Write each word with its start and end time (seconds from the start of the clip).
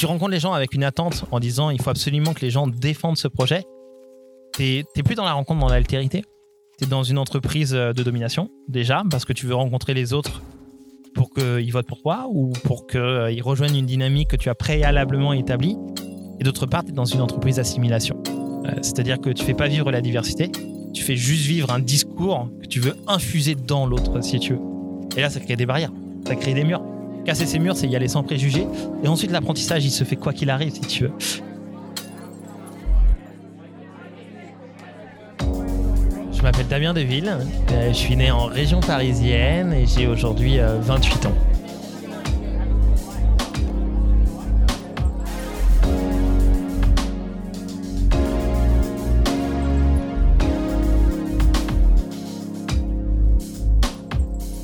tu 0.00 0.06
rencontres 0.06 0.30
les 0.30 0.40
gens 0.40 0.54
avec 0.54 0.72
une 0.72 0.82
attente 0.82 1.26
en 1.30 1.38
disant 1.40 1.68
il 1.68 1.80
faut 1.82 1.90
absolument 1.90 2.32
que 2.32 2.40
les 2.40 2.48
gens 2.48 2.66
défendent 2.66 3.18
ce 3.18 3.28
projet, 3.28 3.64
t'es 4.56 4.82
plus 5.04 5.14
dans 5.14 5.26
la 5.26 5.34
rencontre, 5.34 5.60
dans 5.60 5.68
l'altérité. 5.68 6.24
T'es 6.78 6.86
dans 6.86 7.02
une 7.02 7.18
entreprise 7.18 7.74
euh, 7.74 7.92
de 7.92 8.02
domination, 8.02 8.48
déjà, 8.66 9.02
parce 9.10 9.26
que 9.26 9.34
tu 9.34 9.44
veux 9.44 9.54
rencontrer 9.54 9.92
les 9.92 10.14
autres 10.14 10.40
pour 11.14 11.28
qu'ils 11.34 11.70
votent 11.70 11.86
pour 11.86 12.00
toi 12.00 12.26
ou 12.30 12.54
pour 12.64 12.86
qu'ils 12.86 13.42
rejoignent 13.42 13.76
une 13.76 13.84
dynamique 13.84 14.28
que 14.28 14.36
tu 14.36 14.48
as 14.48 14.54
préalablement 14.54 15.34
établie. 15.34 15.76
Et 16.38 16.44
d'autre 16.44 16.64
part, 16.64 16.82
tu 16.82 16.92
es 16.92 16.94
dans 16.94 17.04
une 17.04 17.20
entreprise 17.20 17.56
d'assimilation. 17.56 18.22
Euh, 18.64 18.70
c'est-à-dire 18.80 19.20
que 19.20 19.28
tu 19.28 19.44
fais 19.44 19.52
pas 19.52 19.68
vivre 19.68 19.90
la 19.90 20.00
diversité, 20.00 20.50
tu 20.94 21.02
fais 21.02 21.16
juste 21.16 21.44
vivre 21.44 21.70
un 21.70 21.78
discours 21.78 22.48
que 22.62 22.66
tu 22.68 22.80
veux 22.80 22.96
infuser 23.06 23.54
dans 23.54 23.84
l'autre, 23.84 24.22
si 24.22 24.40
tu 24.40 24.54
veux. 24.54 24.60
Et 25.18 25.20
là, 25.20 25.28
ça 25.28 25.40
crée 25.40 25.56
des 25.56 25.66
barrières, 25.66 25.92
ça 26.26 26.36
crée 26.36 26.54
des 26.54 26.64
murs. 26.64 26.79
Casser 27.30 27.46
ces 27.46 27.60
murs, 27.60 27.76
c'est 27.76 27.86
y 27.86 27.94
aller 27.94 28.08
sans 28.08 28.24
préjugés. 28.24 28.66
Et 29.04 29.06
ensuite, 29.06 29.30
l'apprentissage, 29.30 29.84
il 29.84 29.92
se 29.92 30.02
fait 30.02 30.16
quoi 30.16 30.32
qu'il 30.32 30.50
arrive, 30.50 30.72
si 30.72 30.80
tu 30.80 31.04
veux. 31.04 31.12
Je 36.32 36.42
m'appelle 36.42 36.66
Damien 36.66 36.92
Deville, 36.92 37.38
euh, 37.70 37.88
je 37.90 37.96
suis 37.96 38.16
né 38.16 38.32
en 38.32 38.46
région 38.46 38.80
parisienne 38.80 39.72
et 39.72 39.86
j'ai 39.86 40.08
aujourd'hui 40.08 40.58
28 40.58 41.26
euh, 41.26 41.28
ans. 41.28 41.34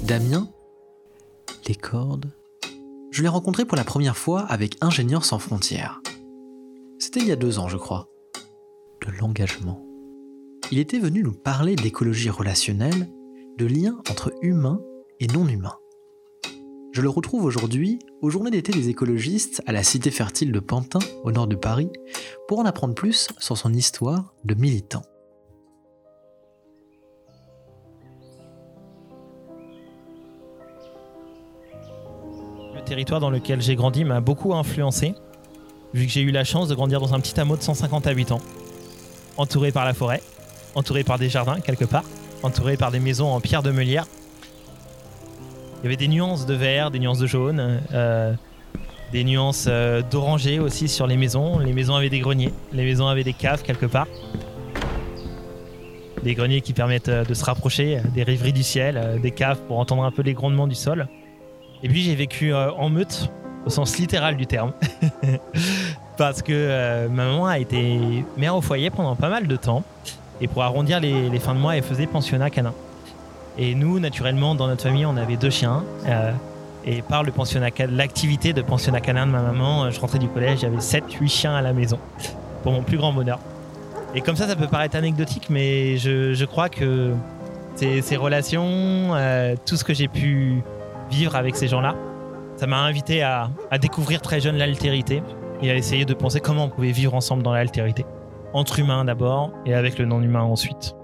Damien? 0.03 0.49
Je 3.17 3.23
l'ai 3.23 3.29
rencontré 3.29 3.65
pour 3.65 3.79
la 3.79 3.85
première 3.85 4.19
fois 4.19 4.43
avec 4.43 4.77
Ingénieurs 4.83 5.25
sans 5.25 5.39
frontières. 5.39 6.03
C'était 6.99 7.21
il 7.21 7.29
y 7.29 7.33
a 7.33 7.37
deux 7.37 7.59
ans, 7.59 7.67
je 7.67 7.79
crois. 7.79 8.11
De 9.01 9.11
l'engagement 9.19 9.87
il 10.73 10.79
était 10.79 10.99
venu 10.99 11.23
nous 11.23 11.33
parler 11.33 11.77
d'écologie 11.77 12.29
relationnelle, 12.29 13.09
de 13.57 13.65
liens 13.65 13.97
entre 14.11 14.33
humains 14.43 14.81
et 15.21 15.29
non 15.29 15.49
humains. 15.49 15.79
Je 16.93 17.01
le 17.01 17.09
retrouve 17.09 17.45
aujourd'hui 17.45 18.01
aux 18.21 18.31
journées 18.31 18.51
d'été 18.51 18.73
des 18.73 18.91
écologistes 18.91 19.63
à 19.67 19.73
la 19.73 19.83
cité 19.83 20.11
fertile 20.11 20.53
de 20.53 20.61
Pantin, 20.61 20.99
au 21.25 21.33
nord 21.33 21.47
de 21.47 21.57
Paris, 21.57 21.89
pour 22.49 22.59
en 22.59 22.65
apprendre 22.65 22.95
plus 22.95 23.29
sur 23.39 23.57
son 23.57 23.73
histoire 23.73 24.35
de 24.45 24.55
militant. 24.55 25.05
Territoire 32.87 33.21
dans 33.21 33.31
lequel 33.31 33.61
j'ai 33.61 33.77
grandi 33.77 34.05
m'a 34.05 34.21
beaucoup 34.21 34.55
influencé, 34.55 35.15
vu 35.93 36.07
que 36.07 36.13
j'ai 36.13 36.23
eu 36.23 36.31
la 36.31 36.45
chance 36.45 36.69
de 36.69 36.75
grandir 36.75 37.01
dans 37.01 37.13
un 37.13 37.21
petit 37.21 37.39
hameau 37.39 37.57
de 37.57 37.63
150 37.63 38.07
habitants, 38.07 38.41
entouré 39.37 39.73
par 39.73 39.85
la 39.85 39.93
forêt, 39.93 40.23
entouré 40.75 41.05
par 41.05 41.19
des 41.19 41.29
jardins 41.29 41.61
quelque 41.61 41.85
part, 41.85 42.05
entouré 42.43 42.77
par 42.77 42.91
des 42.91 43.01
maisons 43.01 43.29
en 43.29 43.41
pierre 43.41 43.63
de 43.63 43.71
meulière. 43.71 44.07
Il 45.79 45.85
y 45.85 45.87
avait 45.87 45.97
des 45.97 46.09
nuances 46.09 46.47
de 46.47 46.55
vert, 46.55 46.91
des 46.91 46.99
nuances 46.99 47.19
de 47.19 47.27
jaune, 47.27 47.83
euh, 47.93 48.33
des 49.13 49.25
nuances 49.25 49.67
euh, 49.69 50.03
d'oranger 50.03 50.59
aussi 50.59 50.89
sur 50.89 51.07
les 51.07 51.17
maisons. 51.17 51.59
Les 51.59 51.73
maisons 51.73 51.95
avaient 51.95 52.09
des 52.09 52.21
greniers, 52.21 52.53
les 52.73 52.85
maisons 52.85 53.09
avaient 53.09 53.25
des 53.25 53.35
caves 53.35 53.63
quelque 53.63 53.87
part. 53.87 54.07
Des 56.23 56.35
greniers 56.35 56.61
qui 56.61 56.73
permettent 56.73 57.09
euh, 57.09 57.25
de 57.25 57.35
se 57.35 57.45
rapprocher 57.45 58.01
des 58.15 58.23
rêveries 58.23 58.53
du 58.53 58.63
ciel, 58.63 59.21
des 59.23 59.33
caves 59.33 59.61
pour 59.69 59.79
entendre 59.79 60.05
un 60.05 60.11
peu 60.11 60.23
les 60.23 60.35
grondements 60.35 60.67
du 60.67 60.75
sol. 60.75 61.09
Et 61.83 61.89
puis 61.89 62.03
j'ai 62.03 62.15
vécu 62.15 62.55
en 62.55 62.89
meute, 62.89 63.31
au 63.65 63.71
sens 63.71 63.99
littéral 63.99 64.37
du 64.37 64.47
terme. 64.47 64.73
Parce 66.17 66.41
que 66.41 67.07
ma 67.09 67.27
maman 67.27 67.47
a 67.47 67.59
été 67.59 68.25
mère 68.39 68.57
au 68.57 68.63
foyer 68.63 68.91
pendant 68.91 69.17
pas 69.17 69.29
mal 69.29 69.47
de 69.47 69.57
temps. 69.57 69.83
Et 70.41 70.49
pour 70.49 70.63
arrondir 70.63 71.01
les, 71.01 71.39
fins 71.39 71.55
de 71.55 71.59
mois, 71.59 71.77
elle 71.77 71.83
faisait 71.83 72.07
pensionnat 72.07 72.51
canin. 72.51 72.75
Et 73.59 73.75
nous, 73.75 73.99
naturellement, 73.99 74.55
dans 74.55 74.67
notre 74.67 74.83
famille, 74.83 75.07
on 75.07 75.17
avait 75.17 75.37
deux 75.37 75.51
chiens. 75.51 75.83
Euh, 76.07 76.33
et 76.85 77.01
par 77.03 77.23
le 77.23 77.33
pensionnat, 77.33 77.71
l'activité 77.91 78.53
de 78.53 78.61
pensionnat 78.61 79.01
canin 79.01 79.27
de 79.27 79.33
ma 79.33 79.41
maman, 79.41 79.85
euh, 79.85 79.91
je 79.91 79.99
rentrais 79.99 80.19
du 80.19 80.29
collège, 80.29 80.61
j'avais 80.61 80.77
7-8 80.77 81.29
chiens 81.29 81.55
à 81.55 81.63
la 81.63 81.73
maison, 81.73 81.99
pour 82.63 82.73
mon 82.73 82.83
plus 82.83 82.99
grand 82.99 83.13
bonheur. 83.13 83.39
Et 84.15 84.21
comme 84.21 84.37
ça, 84.37 84.47
ça 84.47 84.57
peut 84.57 84.69
paraître 84.69 84.97
anecdotique, 84.97 85.49
mais 85.49 85.97
je, 85.97 86.45
crois 86.45 86.69
que 86.69 87.13
ces, 87.75 88.17
relations, 88.17 89.15
euh, 89.15 89.55
tout 89.65 89.77
ce 89.77 89.85
que 89.85 89.95
j'ai 89.95 90.09
pu 90.09 90.63
vivre 91.11 91.37
avec 91.37 91.57
ces 91.57 91.69
gens-là, 91.69 91.95
ça 92.57 92.67
m'a 92.67 92.79
invité 92.81 93.23
à, 93.23 93.51
découvrir 93.81 94.23
très 94.23 94.41
jeune 94.41 94.57
l'altérité 94.57 95.23
et 95.63 95.71
à 95.71 95.75
essayer 95.75 96.05
de 96.05 96.15
penser 96.15 96.41
comment 96.41 96.65
on 96.65 96.69
pouvait 96.69 96.93
vivre 96.93 97.15
ensemble 97.15 97.43
dans 97.43 97.53
l'altérité 97.53 98.05
entre 98.55 98.79
humains 98.79 99.05
d'abord 99.05 99.51
et 99.67 99.75
avec 99.75 99.99
le 99.99 100.07
non-humain 100.07 100.43
ensuite. 100.43 100.95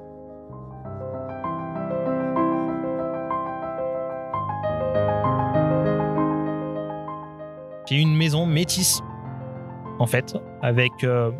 J'ai 7.86 7.96
une 7.96 8.16
maison 8.16 8.46
métisse, 8.46 9.02
en 9.98 10.06
fait, 10.06 10.34
avec 10.62 10.92
euh, 11.04 11.30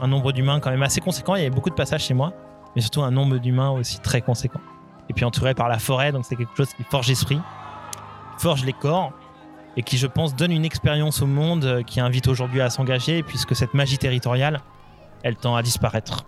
un 0.00 0.08
nombre 0.08 0.32
d'humains 0.32 0.58
quand 0.58 0.70
même 0.70 0.82
assez 0.82 1.00
conséquent. 1.00 1.36
Il 1.36 1.38
y 1.38 1.46
avait 1.46 1.54
beaucoup 1.54 1.70
de 1.70 1.74
passages 1.74 2.04
chez 2.04 2.14
moi, 2.14 2.32
mais 2.74 2.80
surtout 2.80 3.02
un 3.02 3.12
nombre 3.12 3.38
d'humains 3.38 3.70
aussi 3.70 4.00
très 4.00 4.20
conséquent. 4.20 4.60
Et 5.08 5.12
puis 5.12 5.24
entouré 5.24 5.54
par 5.54 5.68
la 5.68 5.78
forêt, 5.78 6.10
donc 6.10 6.24
c'est 6.24 6.34
quelque 6.34 6.56
chose 6.56 6.72
qui 6.74 6.82
forge 6.82 7.06
l'esprit, 7.08 7.40
forge 8.40 8.64
les 8.64 8.72
corps, 8.72 9.12
et 9.76 9.82
qui, 9.82 9.98
je 9.98 10.06
pense, 10.06 10.34
donne 10.34 10.50
une 10.50 10.64
expérience 10.64 11.20
au 11.20 11.26
monde 11.26 11.64
euh, 11.64 11.82
qui 11.82 12.00
invite 12.00 12.26
aujourd'hui 12.26 12.62
à 12.62 12.70
s'engager, 12.70 13.22
puisque 13.22 13.54
cette 13.54 13.74
magie 13.74 13.98
territoriale, 13.98 14.60
elle 15.22 15.36
tend 15.36 15.54
à 15.56 15.62
disparaître. 15.62 16.24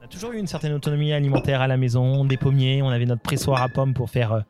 On 0.00 0.04
a 0.04 0.08
toujours 0.08 0.32
eu 0.32 0.38
une 0.38 0.46
certaine 0.46 0.72
autonomie 0.72 1.12
alimentaire 1.12 1.60
à 1.60 1.66
la 1.66 1.76
maison, 1.76 2.24
des 2.24 2.38
pommiers, 2.38 2.80
on 2.80 2.88
avait 2.88 3.04
notre 3.04 3.22
pressoir 3.22 3.60
à 3.60 3.68
pommes 3.68 3.92
pour 3.92 4.08
faire 4.08 4.32
euh, 4.32 4.40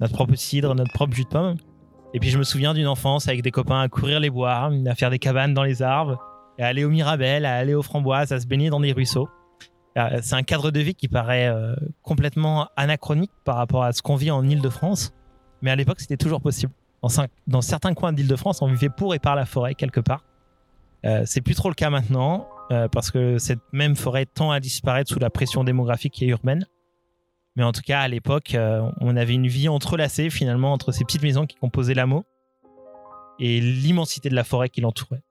notre 0.00 0.12
propre 0.12 0.34
cidre, 0.34 0.74
notre 0.74 0.92
propre 0.92 1.14
jus 1.14 1.24
de 1.24 1.28
pomme. 1.28 1.56
Et 2.14 2.20
puis 2.20 2.30
je 2.30 2.38
me 2.38 2.44
souviens 2.44 2.74
d'une 2.74 2.86
enfance 2.86 3.26
avec 3.26 3.42
des 3.42 3.50
copains 3.50 3.80
à 3.80 3.88
courir 3.88 4.20
les 4.20 4.30
bois, 4.30 4.70
à 4.86 4.94
faire 4.94 5.10
des 5.10 5.18
cabanes 5.18 5.52
dans 5.52 5.64
les 5.64 5.82
arbres, 5.82 6.22
à 6.60 6.66
aller 6.66 6.84
aux 6.84 6.88
Mirabelles, 6.88 7.44
à 7.44 7.56
aller 7.56 7.74
aux 7.74 7.82
framboises, 7.82 8.30
à 8.30 8.38
se 8.38 8.46
baigner 8.46 8.70
dans 8.70 8.78
des 8.78 8.92
ruisseaux. 8.92 9.28
Euh, 9.98 10.20
c'est 10.22 10.36
un 10.36 10.44
cadre 10.44 10.70
de 10.70 10.78
vie 10.78 10.94
qui 10.94 11.08
paraît 11.08 11.48
euh, 11.48 11.74
complètement 12.02 12.68
anachronique 12.76 13.32
par 13.44 13.56
rapport 13.56 13.82
à 13.82 13.92
ce 13.92 14.00
qu'on 14.00 14.14
vit 14.14 14.30
en 14.30 14.46
Ile-de-France. 14.48 15.12
Mais 15.60 15.72
à 15.72 15.76
l'époque, 15.76 16.00
c'était 16.00 16.16
toujours 16.16 16.40
possible. 16.40 16.72
Dans, 17.48 17.60
certains 17.60 17.94
coins 17.94 18.12
d'Île-de-France, 18.12 18.62
on 18.62 18.68
vivait 18.68 18.88
pour 18.88 19.14
et 19.14 19.18
par 19.18 19.34
la 19.34 19.44
forêt, 19.44 19.74
quelque 19.74 20.00
part. 20.00 20.24
Euh, 21.04 21.22
c'est 21.26 21.40
plus 21.40 21.54
trop 21.54 21.68
le 21.68 21.74
cas 21.74 21.90
maintenant, 21.90 22.48
parce 22.92 23.10
que 23.10 23.38
cette 23.38 23.60
même 23.72 23.94
forêt 23.94 24.24
tend 24.24 24.50
à 24.50 24.58
disparaître 24.58 25.12
sous 25.12 25.18
la 25.18 25.30
pression 25.30 25.64
démographique 25.64 26.22
et 26.22 26.26
urbaine. 26.26 26.66
Mais 27.56 27.62
en 27.62 27.72
tout 27.72 27.82
cas, 27.82 28.00
à 28.00 28.08
l'époque, 28.08 28.56
on 29.00 29.16
avait 29.16 29.34
une 29.34 29.46
vie 29.46 29.68
entrelacée, 29.68 30.28
finalement, 30.30 30.72
entre 30.72 30.90
ces 30.90 31.04
petites 31.04 31.22
maisons 31.22 31.46
qui 31.46 31.56
composaient 31.56 31.94
l'hameau 31.94 32.24
et 33.38 33.60
l'immensité 33.60 34.28
de 34.28 34.34
la 34.34 34.44
forêt 34.44 34.68
qui 34.68 34.80
l'entourait. 34.80 35.22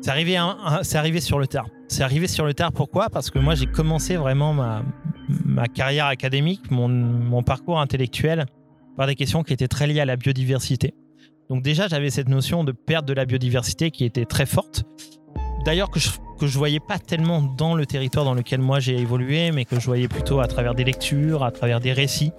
C'est 0.00 0.10
arrivé, 0.10 0.36
arrivé 0.36 1.20
sur 1.20 1.38
le 1.38 1.46
tard. 1.46 1.68
C'est 1.86 2.02
arrivé 2.02 2.26
sur 2.26 2.44
le 2.44 2.54
tard. 2.54 2.72
Pourquoi? 2.72 3.08
Parce 3.08 3.30
que 3.30 3.38
moi, 3.38 3.54
j'ai 3.54 3.66
commencé 3.66 4.16
vraiment 4.16 4.52
ma, 4.52 4.82
ma 5.52 5.68
carrière 5.68 6.06
académique, 6.06 6.70
mon, 6.70 7.42
parcours 7.42 7.80
intellectuel, 7.80 8.46
par 8.96 9.06
des 9.06 9.14
questions 9.14 9.42
qui 9.42 9.52
étaient 9.52 9.68
très 9.68 9.86
liées 9.86 10.00
à 10.00 10.04
la 10.04 10.16
biodiversité. 10.16 10.94
Donc 11.48 11.62
déjà, 11.62 11.88
j'avais 11.88 12.10
cette 12.10 12.28
notion 12.28 12.64
de 12.64 12.72
perte 12.72 13.04
de 13.04 13.12
la 13.12 13.24
biodiversité 13.24 13.90
qui 13.90 14.04
était 14.04 14.24
très 14.24 14.46
forte. 14.46 14.84
D'ailleurs, 15.64 15.90
que 15.90 16.00
je 16.00 16.10
que 16.42 16.48
je 16.48 16.58
voyais 16.58 16.80
pas 16.80 16.98
tellement 16.98 17.40
dans 17.40 17.76
le 17.76 17.86
territoire 17.86 18.24
dans 18.24 18.34
lequel 18.34 18.60
moi 18.60 18.80
j'ai 18.80 18.98
évolué, 18.98 19.52
mais 19.52 19.64
que 19.64 19.78
je 19.78 19.86
voyais 19.86 20.08
plutôt 20.08 20.40
à 20.40 20.48
travers 20.48 20.74
des 20.74 20.82
lectures, 20.82 21.44
à 21.44 21.52
travers 21.52 21.78
des 21.78 21.92
récits 21.92 22.32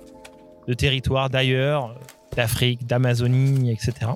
de 0.68 0.74
territoires 0.74 1.30
d'ailleurs, 1.30 1.98
d'Afrique, 2.36 2.86
d'Amazonie, 2.86 3.72
etc. 3.72 4.12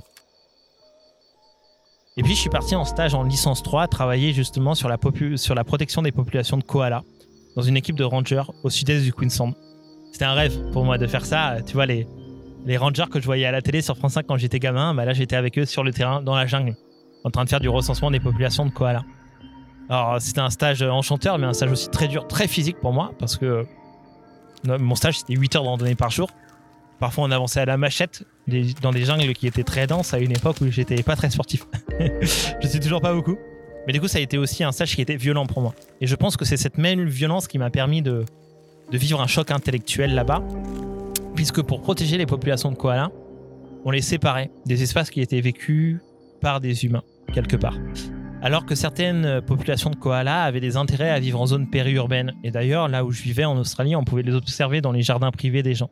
Et 2.18 2.24
puis 2.24 2.36
je 2.36 2.42
suis 2.42 2.50
parti 2.50 2.76
en 2.76 2.84
stage 2.84 3.14
en 3.14 3.24
licence 3.24 3.64
3, 3.64 3.88
travailler 3.88 4.34
justement 4.34 4.76
sur 4.76 4.90
la, 4.90 4.98
sur 5.38 5.56
la 5.56 5.64
protection 5.64 6.02
des 6.02 6.12
populations 6.12 6.58
de 6.58 6.64
koalas 6.64 7.04
dans 7.58 7.64
une 7.64 7.76
équipe 7.76 7.96
de 7.96 8.04
rangers 8.04 8.44
au 8.64 8.70
sud-est 8.70 9.04
du 9.04 9.12
Queensland. 9.12 9.54
C'était 10.12 10.26
un 10.26 10.34
rêve 10.34 10.56
pour 10.72 10.86
moi 10.86 11.00
de 11.00 11.08
faire 11.08 11.26
ça. 11.26 11.58
Tu 11.66 11.74
vois, 11.74 11.88
les, 11.88 12.08
les 12.68 12.78
rangers 12.78 13.06
que 13.12 13.20
je 13.20 13.26
voyais 13.26 13.48
à 13.48 13.52
la 13.52 13.64
télé 13.64 13.82
sur 13.82 13.98
France 13.98 14.14
5 14.14 14.28
quand 14.28 14.38
j'étais 14.38 14.60
gamin, 14.60 14.94
bah 14.94 15.06
là 15.06 15.14
j'étais 15.14 15.36
avec 15.36 15.58
eux 15.58 15.66
sur 15.66 15.84
le 15.84 15.92
terrain, 15.92 16.22
dans 16.22 16.36
la 16.36 16.46
jungle, 16.46 16.76
en 17.24 17.32
train 17.32 17.44
de 17.44 17.50
faire 17.50 17.60
du 17.60 17.68
recensement 17.68 18.12
des 18.12 18.20
populations 18.20 18.66
de 18.68 18.70
koalas. 18.70 19.04
Alors, 19.90 20.22
c'était 20.22 20.42
un 20.42 20.52
stage 20.52 20.84
enchanteur, 20.84 21.40
mais 21.40 21.48
un 21.48 21.54
stage 21.54 21.72
aussi 21.72 21.90
très 21.90 22.08
dur, 22.08 22.28
très 22.28 22.48
physique 22.48 22.78
pour 22.80 22.94
moi, 22.94 23.14
parce 23.18 23.38
que 23.38 23.66
euh, 24.68 24.78
mon 24.78 24.94
stage, 24.94 25.20
c'était 25.20 25.34
8 25.34 25.56
heures 25.56 25.64
de 25.64 25.68
randonnée 25.68 25.96
par 25.96 26.12
jour. 26.12 26.30
Parfois, 27.00 27.24
on 27.24 27.32
avançait 27.32 27.62
à 27.62 27.66
la 27.66 27.78
machette 27.78 28.24
dans 28.82 28.92
des 28.92 29.06
jungles 29.06 29.34
qui 29.34 29.48
étaient 29.48 29.64
très 29.64 29.88
denses 29.88 30.14
à 30.14 30.20
une 30.20 30.32
époque 30.32 30.58
où 30.62 30.70
j'étais 30.70 31.02
pas 31.02 31.16
très 31.16 31.32
sportif. 31.32 31.66
je 32.62 32.68
suis 32.68 32.80
toujours 32.80 33.02
pas 33.02 33.14
beaucoup. 33.14 33.38
Mais 33.88 33.94
du 33.94 34.02
coup, 34.02 34.10
ça 34.10 34.18
a 34.18 34.22
été 34.22 34.38
aussi 34.38 34.66
un 34.66 34.74
stage 34.74 34.94
qui 34.94 35.02
était 35.02 35.16
violent 35.16 35.46
pour 35.46 35.62
moi. 35.62 35.74
Et 36.02 36.08
je 36.08 36.16
pense 36.16 36.36
que 36.36 36.44
c'est 36.44 36.58
cette 36.58 36.78
même 36.78 37.06
violence 37.06 37.48
qui 37.48 37.58
m'a 37.58 37.70
permis 37.70 38.02
de, 38.02 38.26
vivre 38.92 39.22
un 39.22 39.28
choc 39.28 39.50
intellectuel 39.50 40.14
là-bas. 40.14 40.44
Puisque 41.36 41.62
pour 41.62 41.82
protéger 41.82 42.18
les 42.18 42.26
populations 42.26 42.70
de 42.70 42.76
koalas, 42.76 43.12
on 43.86 43.92
les 43.92 44.02
séparait 44.02 44.52
des 44.66 44.84
espaces 44.84 45.10
qui 45.10 45.22
étaient 45.22 45.40
vécus 45.40 46.00
par 46.42 46.60
des 46.60 46.84
humains, 46.84 47.04
quelque 47.34 47.56
part. 47.56 47.78
Alors 48.42 48.66
que 48.66 48.76
certaines 48.76 49.42
populations 49.42 49.90
de 49.90 49.96
koalas 49.96 50.44
avaient 50.44 50.60
des 50.60 50.76
intérêts 50.76 51.10
à 51.10 51.20
vivre 51.20 51.40
en 51.40 51.46
zone 51.46 51.70
périurbaine. 51.70 52.34
Et 52.44 52.52
d'ailleurs, 52.52 52.90
là 52.90 53.06
où 53.06 53.12
je 53.12 53.24
vivais 53.24 53.46
en 53.46 53.58
Australie, 53.58 53.96
on 53.96 54.04
pouvait 54.04 54.24
les 54.24 54.36
observer 54.36 54.82
dans 54.82 54.92
les 54.92 55.02
jardins 55.02 55.32
privés 55.32 55.64
des 55.64 55.76
gens. 55.76 55.90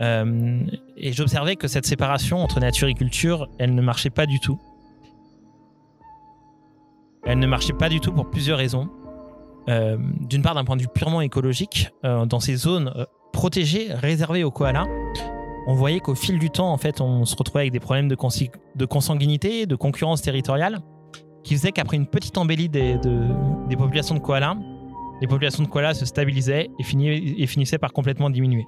Euh, 0.00 0.60
et 0.96 1.12
j'observais 1.12 1.56
que 1.56 1.66
cette 1.66 1.84
séparation 1.84 2.38
entre 2.38 2.60
nature 2.60 2.88
et 2.88 2.94
culture, 2.94 3.48
elle 3.58 3.74
ne 3.74 3.82
marchait 3.82 4.10
pas 4.10 4.26
du 4.26 4.38
tout. 4.38 4.60
Elle 7.24 7.38
ne 7.38 7.46
marchait 7.46 7.72
pas 7.72 7.88
du 7.88 8.00
tout 8.00 8.12
pour 8.12 8.30
plusieurs 8.30 8.58
raisons. 8.58 8.88
Euh, 9.68 9.96
d'une 10.20 10.42
part, 10.42 10.54
d'un 10.54 10.64
point 10.64 10.76
de 10.76 10.82
vue 10.82 10.88
purement 10.88 11.20
écologique, 11.20 11.90
euh, 12.04 12.26
dans 12.26 12.40
ces 12.40 12.56
zones 12.56 12.92
protégées, 13.32 13.88
réservées 13.92 14.42
aux 14.44 14.50
koalas, 14.50 14.86
on 15.68 15.74
voyait 15.74 16.00
qu'au 16.00 16.16
fil 16.16 16.38
du 16.38 16.50
temps, 16.50 16.72
en 16.72 16.78
fait, 16.78 17.00
on 17.00 17.24
se 17.24 17.36
retrouvait 17.36 17.60
avec 17.60 17.72
des 17.72 17.80
problèmes 17.80 18.08
de, 18.08 18.16
de 18.16 18.84
consanguinité, 18.84 19.66
de 19.66 19.76
concurrence 19.76 20.20
territoriale, 20.20 20.80
qui 21.44 21.54
faisaient 21.54 21.70
qu'après 21.70 21.96
une 21.96 22.06
petite 22.08 22.36
embellie 22.38 22.68
des, 22.68 22.98
des, 23.68 23.76
populations 23.76 24.16
de 24.16 24.20
koalas, 24.20 24.56
les 25.20 25.28
populations 25.28 25.62
de 25.62 25.68
koalas 25.68 25.94
se 25.94 26.04
stabilisaient 26.04 26.70
et, 26.78 27.42
et 27.42 27.46
finissaient 27.46 27.78
par 27.78 27.92
complètement 27.92 28.30
diminuer. 28.30 28.66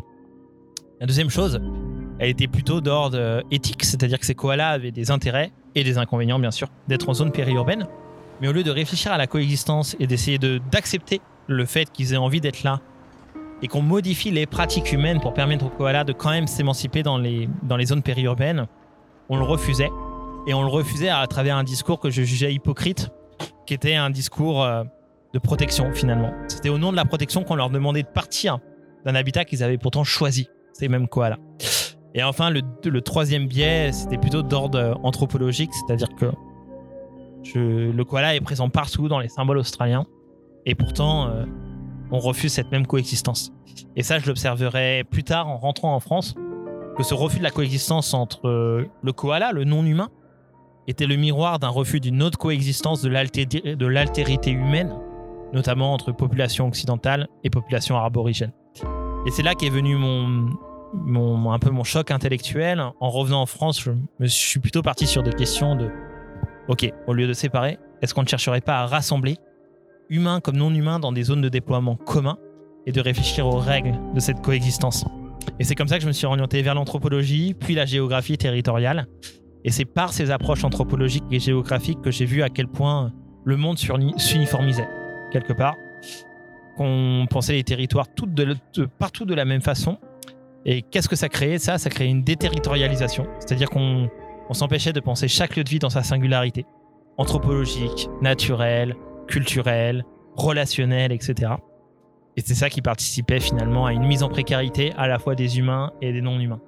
La 1.01 1.06
deuxième 1.06 1.31
chose, 1.31 1.61
elle 2.21 2.31
était 2.31 2.47
plutôt 2.47 2.81
d'ordre 2.81 3.43
éthique, 3.51 3.85
c'est-à-dire 3.85 4.21
que 4.21 4.27
ces 4.27 4.37
koalas 4.37 4.71
avaient 4.71 4.93
des 4.93 5.11
intérêts 5.11 5.53
et 5.75 5.83
des 5.83 5.99
inconvénients, 5.99 6.39
bien 6.39 6.53
sûr, 6.53 6.69
d'être 6.87 7.09
en 7.09 7.15
zone 7.15 7.33
périurbaine. 7.33 7.89
Mais 8.40 8.48
au 8.48 8.52
lieu 8.52 8.62
de 8.62 8.70
réfléchir 8.70 9.12
à 9.12 9.19
la 9.19 9.26
coexistence 9.26 9.96
et 10.00 10.06
d'essayer 10.06 10.38
d'accepter 10.38 11.20
le 11.46 11.64
fait 11.66 11.90
qu'ils 11.90 12.14
aient 12.14 12.19
envie 12.19 12.40
d'être 12.40 12.62
là 12.62 12.81
et 13.62 13.69
qu'on 13.69 13.82
modifie 13.82 14.31
les 14.31 14.46
pratiques 14.46 14.92
humaines 14.92 15.20
pour 15.20 15.32
permettre 15.32 15.66
aux 15.66 15.70
koalas 15.70 16.04
de 16.04 16.12
quand 16.12 16.31
même 16.31 16.46
s'émanciper 16.46 17.02
dans 17.02 17.16
les, 17.16 17.48
dans 17.62 17.76
les 17.76 17.86
zones 17.86 18.02
périurbaines, 18.02 18.66
on 19.28 19.38
le 19.38 19.44
refusait. 19.44 19.90
Et 20.46 20.52
on 20.52 20.62
le 20.62 20.69
refusait 20.69 21.08
à 21.08 21.26
travers 21.26 21.56
un 21.56 21.64
discours 21.64 21.98
que 21.98 22.10
je 22.10 22.22
jugeais 22.22 22.52
hypocrite, 22.52 23.08
qui 23.66 23.72
était 23.72 23.94
un 23.94 24.10
discours 24.10 24.62
euh, 24.62 24.84
de 25.32 25.38
protection 25.38 25.92
finalement. 25.94 26.34
C'était 26.48 26.69
au 26.69 26.76
nom 26.76 26.90
de 26.90 26.96
la 26.96 27.06
protection 27.06 27.42
qu'on 27.44 27.54
leur 27.54 27.70
demandait 27.70 28.02
de 28.02 28.08
partir 28.08 28.58
d'un 29.06 29.14
habitat 29.14 29.46
qu'ils 29.46 29.62
avaient 29.62 29.78
pourtant 29.78 30.04
choisi, 30.04 30.48
ces 30.75 30.88
mêmes 30.88 31.08
koalas. 31.08 31.38
Et 32.14 32.22
enfin, 32.22 32.50
le, 32.50 32.60
le 32.84 33.00
troisième 33.00 33.46
biais, 33.46 33.92
c'était 33.92 34.19
plutôt 34.19 34.42
d'ordre 34.42 35.00
anthropologique, 35.02 35.70
c'est-à-dire 35.72 36.08
que 36.14 36.26
le 37.55 38.02
koala 38.02 38.35
est 38.35 38.41
présent 38.41 38.69
partout 38.69 39.08
dans 39.08 39.19
les 39.19 39.29
symboles 39.29 39.58
australiens. 39.58 40.06
Et 40.67 40.75
pourtant, 40.75 41.29
euh, 41.29 41.44
on 42.11 42.19
refuse 42.19 42.52
cette 42.52 42.70
même 42.70 42.87
coexistence. 42.87 43.52
Et 43.96 44.02
ça, 44.02 44.19
je 44.19 44.26
l'observerai 44.26 45.05
plus 45.11 45.25
tard 45.25 45.49
en 45.49 45.58
rentrant 45.58 45.94
en 45.94 46.00
France, 46.00 46.35
que 46.96 47.02
ce 47.02 47.14
refus 47.14 47.38
de 47.38 47.43
la 47.43 47.50
coexistence 47.50 48.14
entre 48.14 48.49
euh, 48.49 48.87
le 49.02 49.12
koala, 49.12 49.52
le 49.52 49.64
non-humain, 49.64 50.08
était 50.87 51.06
le 51.06 51.17
miroir 51.17 51.58
d'un 51.58 51.69
refus 51.69 52.00
d'une 52.00 52.23
autre 52.23 52.38
coexistence 52.38 53.02
de 53.02 53.08
l'altérité 53.08 54.50
humaine, 54.50 54.94
notamment 55.52 55.94
entre 55.94 56.12
population 56.12 56.69
occidentale 56.69 57.29
et 57.43 57.50
population 57.50 57.99
aborigène. 57.99 58.52
Et 59.26 59.31
c'est 59.31 59.43
là 59.43 59.55
qu'est 59.55 59.70
venu 59.70 59.96
mon, 59.96 61.50
un 61.50 61.58
peu 61.58 61.70
mon 61.70 61.85
choc 61.85 62.11
intellectuel. 62.11 62.85
En 63.00 63.08
revenant 63.08 63.41
en 63.41 63.46
France, 63.46 63.81
je 63.81 63.93
me 64.20 64.26
suis 64.26 64.61
plutôt 64.61 64.82
parti 64.82 65.06
sur 65.06 65.23
des 65.23 65.32
questions 65.32 65.75
de 65.75 65.91
Ok, 66.69 66.90
au 67.06 67.12
lieu 67.12 67.26
de 67.26 67.32
séparer, 67.34 67.78
est-ce 68.00 68.14
qu'on 68.14 68.22
ne 68.22 68.28
chercherait 68.28 68.61
pas 68.62 68.78
à 68.78 68.87
rassembler 68.87 69.37
humains 70.08 70.40
comme 70.40 70.56
non 70.56 70.72
humains 70.72 70.99
dans 70.99 71.12
des 71.12 71.22
zones 71.22 71.43
de 71.43 71.49
déploiement 71.49 71.96
communs 71.96 72.38
et 72.87 72.93
de 72.93 73.00
réfléchir 73.00 73.46
aux 73.46 73.58
règles 73.58 73.94
de 74.14 74.20
cette 74.20 74.40
coexistence? 74.40 75.05
Et 75.58 75.64
c'est 75.64 75.75
comme 75.75 75.88
ça 75.88 75.96
que 75.96 76.02
je 76.02 76.06
me 76.06 76.12
suis 76.12 76.26
orienté 76.26 76.62
vers 76.62 76.75
l'anthropologie, 76.75 77.55
puis 77.55 77.75
la 77.75 77.84
géographie 77.84 78.38
territoriale. 78.38 79.06
Et 79.64 79.70
c'est 79.70 79.84
par 79.84 80.12
ces 80.12 80.31
approches 80.31 80.64
anthropologiques 80.64 81.25
et 81.31 81.38
géographiques 81.38 82.00
que 82.00 82.11
j'ai 82.11 82.25
vu 82.25 82.43
à 82.43 82.49
quel 82.49 82.67
point 82.67 83.12
le 83.44 83.56
monde 83.56 83.78
s'uniformisait, 83.78 84.88
quelque 85.32 85.52
part, 85.52 85.75
qu'on 86.76 87.26
pensait 87.28 87.52
les 87.52 87.64
territoires 87.64 88.06
partout 88.99 89.25
de 89.26 89.34
la 89.34 89.44
même 89.44 89.60
façon. 89.60 89.99
Et 90.64 90.81
qu'est-ce 90.81 91.10
que 91.10 91.17
ça 91.17 91.28
créait? 91.28 91.58
Ça, 91.58 91.76
ça 91.76 91.90
créait 91.90 92.08
une 92.08 92.25
déterritorialisation. 92.25 93.26
C'est-à-dire 93.38 93.69
qu'on 93.69 94.08
on 94.49 94.55
s'empêchait 94.55 94.93
de 94.93 95.00
penser 95.00 95.29
chaque 95.29 95.56
lieu 95.56 95.64
de 95.64 95.70
vie 95.70 95.79
dans 95.79 95.91
sa 95.91 96.02
singularité, 96.02 96.67
anthropologique, 97.17 98.08
naturelle, 98.20 98.96
culturelle, 99.26 100.05
relationnelle, 100.37 101.12
etc. 101.12 101.52
Et 102.37 102.41
c'est 102.41 102.55
ça 102.55 102.69
qui 102.69 102.82
participait 102.82 103.41
finalement 103.41 103.87
à 103.87 103.93
une 103.93 104.06
mise 104.06 104.23
en 104.23 104.29
précarité 104.29 104.93
à 104.96 105.06
la 105.06 105.19
fois 105.19 105.35
des 105.35 105.58
humains 105.58 105.93
et 106.00 106.12
des 106.12 106.20
non-humains. 106.20 106.61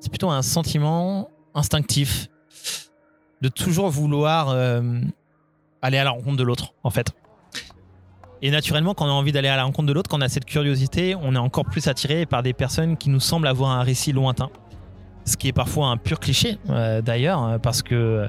C'est 0.00 0.10
plutôt 0.10 0.30
un 0.30 0.42
sentiment 0.42 1.30
instinctif 1.54 2.28
de 3.40 3.48
toujours 3.48 3.90
vouloir 3.90 4.50
euh, 4.50 5.00
aller 5.82 5.98
à 5.98 6.04
la 6.04 6.10
rencontre 6.10 6.36
de 6.36 6.42
l'autre, 6.42 6.74
en 6.82 6.90
fait. 6.90 7.12
Et 8.44 8.50
naturellement, 8.50 8.92
quand 8.92 9.06
on 9.06 9.08
a 9.08 9.12
envie 9.12 9.32
d'aller 9.32 9.48
à 9.48 9.56
la 9.56 9.64
rencontre 9.64 9.88
de 9.88 9.94
l'autre, 9.94 10.10
quand 10.10 10.18
on 10.18 10.20
a 10.20 10.28
cette 10.28 10.44
curiosité, 10.44 11.14
on 11.14 11.34
est 11.34 11.38
encore 11.38 11.64
plus 11.64 11.88
attiré 11.88 12.26
par 12.26 12.42
des 12.42 12.52
personnes 12.52 12.98
qui 12.98 13.08
nous 13.08 13.18
semblent 13.18 13.46
avoir 13.46 13.70
un 13.70 13.82
récit 13.82 14.12
lointain. 14.12 14.50
Ce 15.24 15.38
qui 15.38 15.48
est 15.48 15.54
parfois 15.54 15.86
un 15.86 15.96
pur 15.96 16.20
cliché, 16.20 16.58
euh, 16.68 17.00
d'ailleurs, 17.00 17.42
euh, 17.42 17.58
parce 17.58 17.82
que 17.82 17.94
euh, 17.94 18.28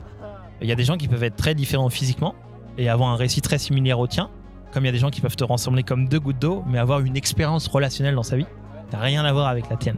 il 0.62 0.70
y 0.70 0.72
a 0.72 0.76
des 0.76 0.86
gens 0.86 0.96
qui 0.96 1.10
peuvent 1.10 1.26
être 1.26 1.36
très 1.36 1.54
différents 1.54 1.90
physiquement 1.90 2.34
et 2.78 2.88
avoir 2.88 3.10
un 3.10 3.18
récit 3.18 3.42
très 3.42 3.58
similaire 3.58 4.00
au 4.00 4.08
tien, 4.08 4.30
comme 4.72 4.84
il 4.84 4.86
y 4.86 4.90
a 4.90 4.94
des 4.94 5.00
gens 5.00 5.10
qui 5.10 5.20
peuvent 5.20 5.36
te 5.36 5.44
ressembler 5.44 5.84
comme 5.84 6.08
deux 6.08 6.22
gouttes 6.22 6.40
d'eau, 6.40 6.64
mais 6.66 6.80
avoir 6.80 7.02
une 7.02 7.18
expérience 7.18 7.68
relationnelle 7.68 8.16
dans 8.16 8.24
sa 8.24 8.38
vie, 8.38 8.48
n'a 8.94 9.00
rien 9.00 9.26
à 9.26 9.34
voir 9.34 9.50
avec 9.50 9.70
la 9.70 9.76
tienne. 9.76 9.98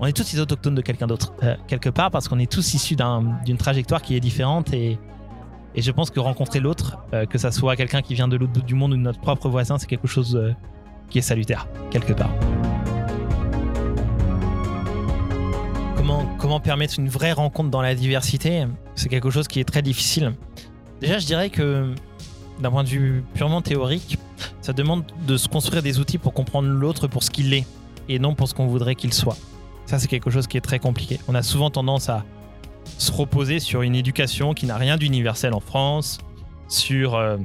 On 0.00 0.06
est 0.06 0.12
tous 0.12 0.32
les 0.32 0.40
autochtones 0.40 0.74
de 0.74 0.82
quelqu'un 0.82 1.06
d'autre, 1.06 1.32
quelque 1.68 1.90
part, 1.90 2.10
parce 2.10 2.26
qu'on 2.26 2.40
est 2.40 2.50
tous 2.50 2.74
issus 2.74 2.96
d'une 3.44 3.56
trajectoire 3.58 4.02
qui 4.02 4.16
est 4.16 4.20
différente 4.20 4.72
et 4.72 4.98
je 5.76 5.90
pense 5.92 6.10
que 6.10 6.18
rencontrer 6.18 6.58
l'autre, 6.58 6.75
euh, 7.12 7.26
que 7.26 7.38
ça 7.38 7.50
soit 7.50 7.76
quelqu'un 7.76 8.02
qui 8.02 8.14
vient 8.14 8.28
de 8.28 8.36
l'autre 8.36 8.52
bout 8.52 8.62
du 8.62 8.74
monde 8.74 8.92
ou 8.92 8.96
de 8.96 9.00
notre 9.00 9.20
propre 9.20 9.48
voisin, 9.48 9.78
c'est 9.78 9.86
quelque 9.86 10.08
chose 10.08 10.36
euh, 10.36 10.52
qui 11.08 11.18
est 11.18 11.22
salutaire, 11.22 11.68
quelque 11.90 12.12
part. 12.12 12.30
Comment, 15.96 16.26
comment 16.38 16.60
permettre 16.60 16.98
une 16.98 17.08
vraie 17.08 17.32
rencontre 17.32 17.70
dans 17.70 17.82
la 17.82 17.94
diversité 17.94 18.64
C'est 18.94 19.08
quelque 19.08 19.30
chose 19.30 19.48
qui 19.48 19.60
est 19.60 19.64
très 19.64 19.82
difficile. 19.82 20.34
Déjà, 21.00 21.18
je 21.18 21.26
dirais 21.26 21.50
que 21.50 21.92
d'un 22.60 22.70
point 22.70 22.84
de 22.84 22.88
vue 22.88 23.22
purement 23.34 23.62
théorique, 23.62 24.18
ça 24.60 24.72
demande 24.72 25.04
de 25.26 25.36
se 25.36 25.48
construire 25.48 25.82
des 25.82 25.98
outils 25.98 26.18
pour 26.18 26.32
comprendre 26.32 26.68
l'autre 26.68 27.06
pour 27.06 27.22
ce 27.22 27.30
qu'il 27.30 27.52
est 27.54 27.66
et 28.08 28.18
non 28.18 28.34
pour 28.34 28.48
ce 28.48 28.54
qu'on 28.54 28.66
voudrait 28.66 28.94
qu'il 28.94 29.12
soit. 29.12 29.36
Ça, 29.86 29.98
c'est 29.98 30.08
quelque 30.08 30.30
chose 30.30 30.46
qui 30.46 30.56
est 30.56 30.62
très 30.62 30.78
compliqué. 30.78 31.20
On 31.28 31.34
a 31.34 31.42
souvent 31.42 31.70
tendance 31.70 32.08
à 32.08 32.24
se 32.98 33.12
reposer 33.12 33.60
sur 33.60 33.82
une 33.82 33.94
éducation 33.94 34.54
qui 34.54 34.66
n'a 34.66 34.76
rien 34.76 34.96
d'universel 34.96 35.54
en 35.54 35.60
France, 35.60 36.18
sur 36.68 37.14
euh, 37.14 37.36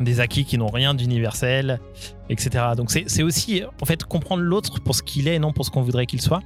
des 0.00 0.20
acquis 0.20 0.44
qui 0.44 0.58
n'ont 0.58 0.68
rien 0.68 0.94
d'universel, 0.94 1.80
etc. 2.28 2.64
Donc 2.76 2.90
c'est 2.90 3.22
aussi 3.22 3.62
en 3.80 3.86
fait 3.86 4.04
comprendre 4.04 4.42
l'autre 4.42 4.80
pour 4.80 4.94
ce 4.94 5.02
qu'il 5.02 5.28
est 5.28 5.36
et 5.36 5.38
non 5.38 5.52
pour 5.52 5.64
ce 5.64 5.70
qu'on 5.70 5.82
voudrait 5.82 6.06
qu'il 6.06 6.20
soit. 6.20 6.42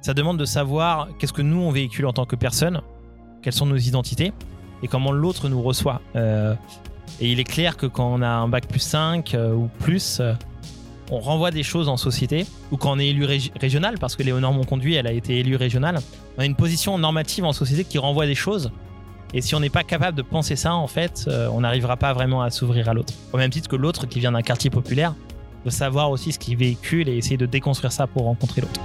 Ça 0.00 0.14
demande 0.14 0.38
de 0.38 0.44
savoir 0.44 1.08
qu'est-ce 1.18 1.32
que 1.32 1.42
nous 1.42 1.60
on 1.60 1.70
véhicule 1.70 2.06
en 2.06 2.12
tant 2.12 2.26
que 2.26 2.36
personne, 2.36 2.82
quelles 3.42 3.52
sont 3.52 3.66
nos 3.66 3.76
identités 3.76 4.32
et 4.82 4.88
comment 4.88 5.12
l'autre 5.12 5.48
nous 5.48 5.62
reçoit. 5.62 6.00
Euh, 6.16 6.54
et 7.20 7.30
il 7.30 7.38
est 7.38 7.44
clair 7.44 7.76
que 7.76 7.86
quand 7.86 8.12
on 8.12 8.22
a 8.22 8.28
un 8.28 8.48
bac 8.48 8.66
plus 8.66 8.80
5 8.80 9.34
euh, 9.34 9.52
ou 9.52 9.68
plus, 9.78 10.20
on 11.12 11.18
renvoie 11.20 11.50
des 11.50 11.62
choses 11.62 11.88
en 11.88 11.98
société, 11.98 12.46
ou 12.70 12.78
quand 12.78 12.92
on 12.92 12.98
est 12.98 13.08
élu 13.08 13.26
régional, 13.60 13.98
parce 13.98 14.16
que 14.16 14.22
Léonore 14.22 14.52
Monconduit, 14.54 14.94
elle 14.94 15.06
a 15.06 15.12
été 15.12 15.38
élue 15.38 15.56
régionale, 15.56 15.98
on 16.38 16.40
a 16.40 16.46
une 16.46 16.56
position 16.56 16.96
normative 16.96 17.44
en 17.44 17.52
société 17.52 17.84
qui 17.84 17.98
renvoie 17.98 18.26
des 18.26 18.34
choses. 18.34 18.72
Et 19.34 19.40
si 19.40 19.54
on 19.54 19.60
n'est 19.60 19.70
pas 19.70 19.82
capable 19.82 20.16
de 20.16 20.22
penser 20.22 20.56
ça, 20.56 20.74
en 20.74 20.86
fait, 20.86 21.24
euh, 21.26 21.48
on 21.52 21.60
n'arrivera 21.60 21.96
pas 21.96 22.12
vraiment 22.12 22.42
à 22.42 22.50
s'ouvrir 22.50 22.88
à 22.88 22.94
l'autre. 22.94 23.14
Au 23.32 23.38
même 23.38 23.50
titre 23.50 23.68
que 23.68 23.76
l'autre 23.76 24.06
qui 24.06 24.20
vient 24.20 24.32
d'un 24.32 24.42
quartier 24.42 24.68
populaire, 24.68 25.14
de 25.64 25.70
savoir 25.70 26.10
aussi 26.10 26.32
ce 26.32 26.38
qu'il 26.38 26.56
véhicule 26.56 27.08
et 27.08 27.16
essayer 27.16 27.38
de 27.38 27.46
déconstruire 27.46 27.92
ça 27.92 28.06
pour 28.06 28.24
rencontrer 28.24 28.60
l'autre. 28.60 28.80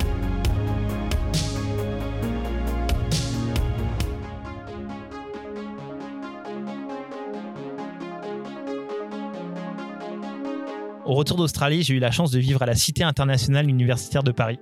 Au 11.08 11.14
retour 11.14 11.38
d'Australie, 11.38 11.84
j'ai 11.84 11.94
eu 11.94 12.00
la 12.00 12.12
chance 12.12 12.32
de 12.32 12.40
vivre 12.40 12.62
à 12.62 12.66
la 12.66 12.76
Cité 12.76 13.04
internationale 13.04 13.70
universitaire 13.70 14.24
de 14.24 14.32
Paris. 14.32 14.60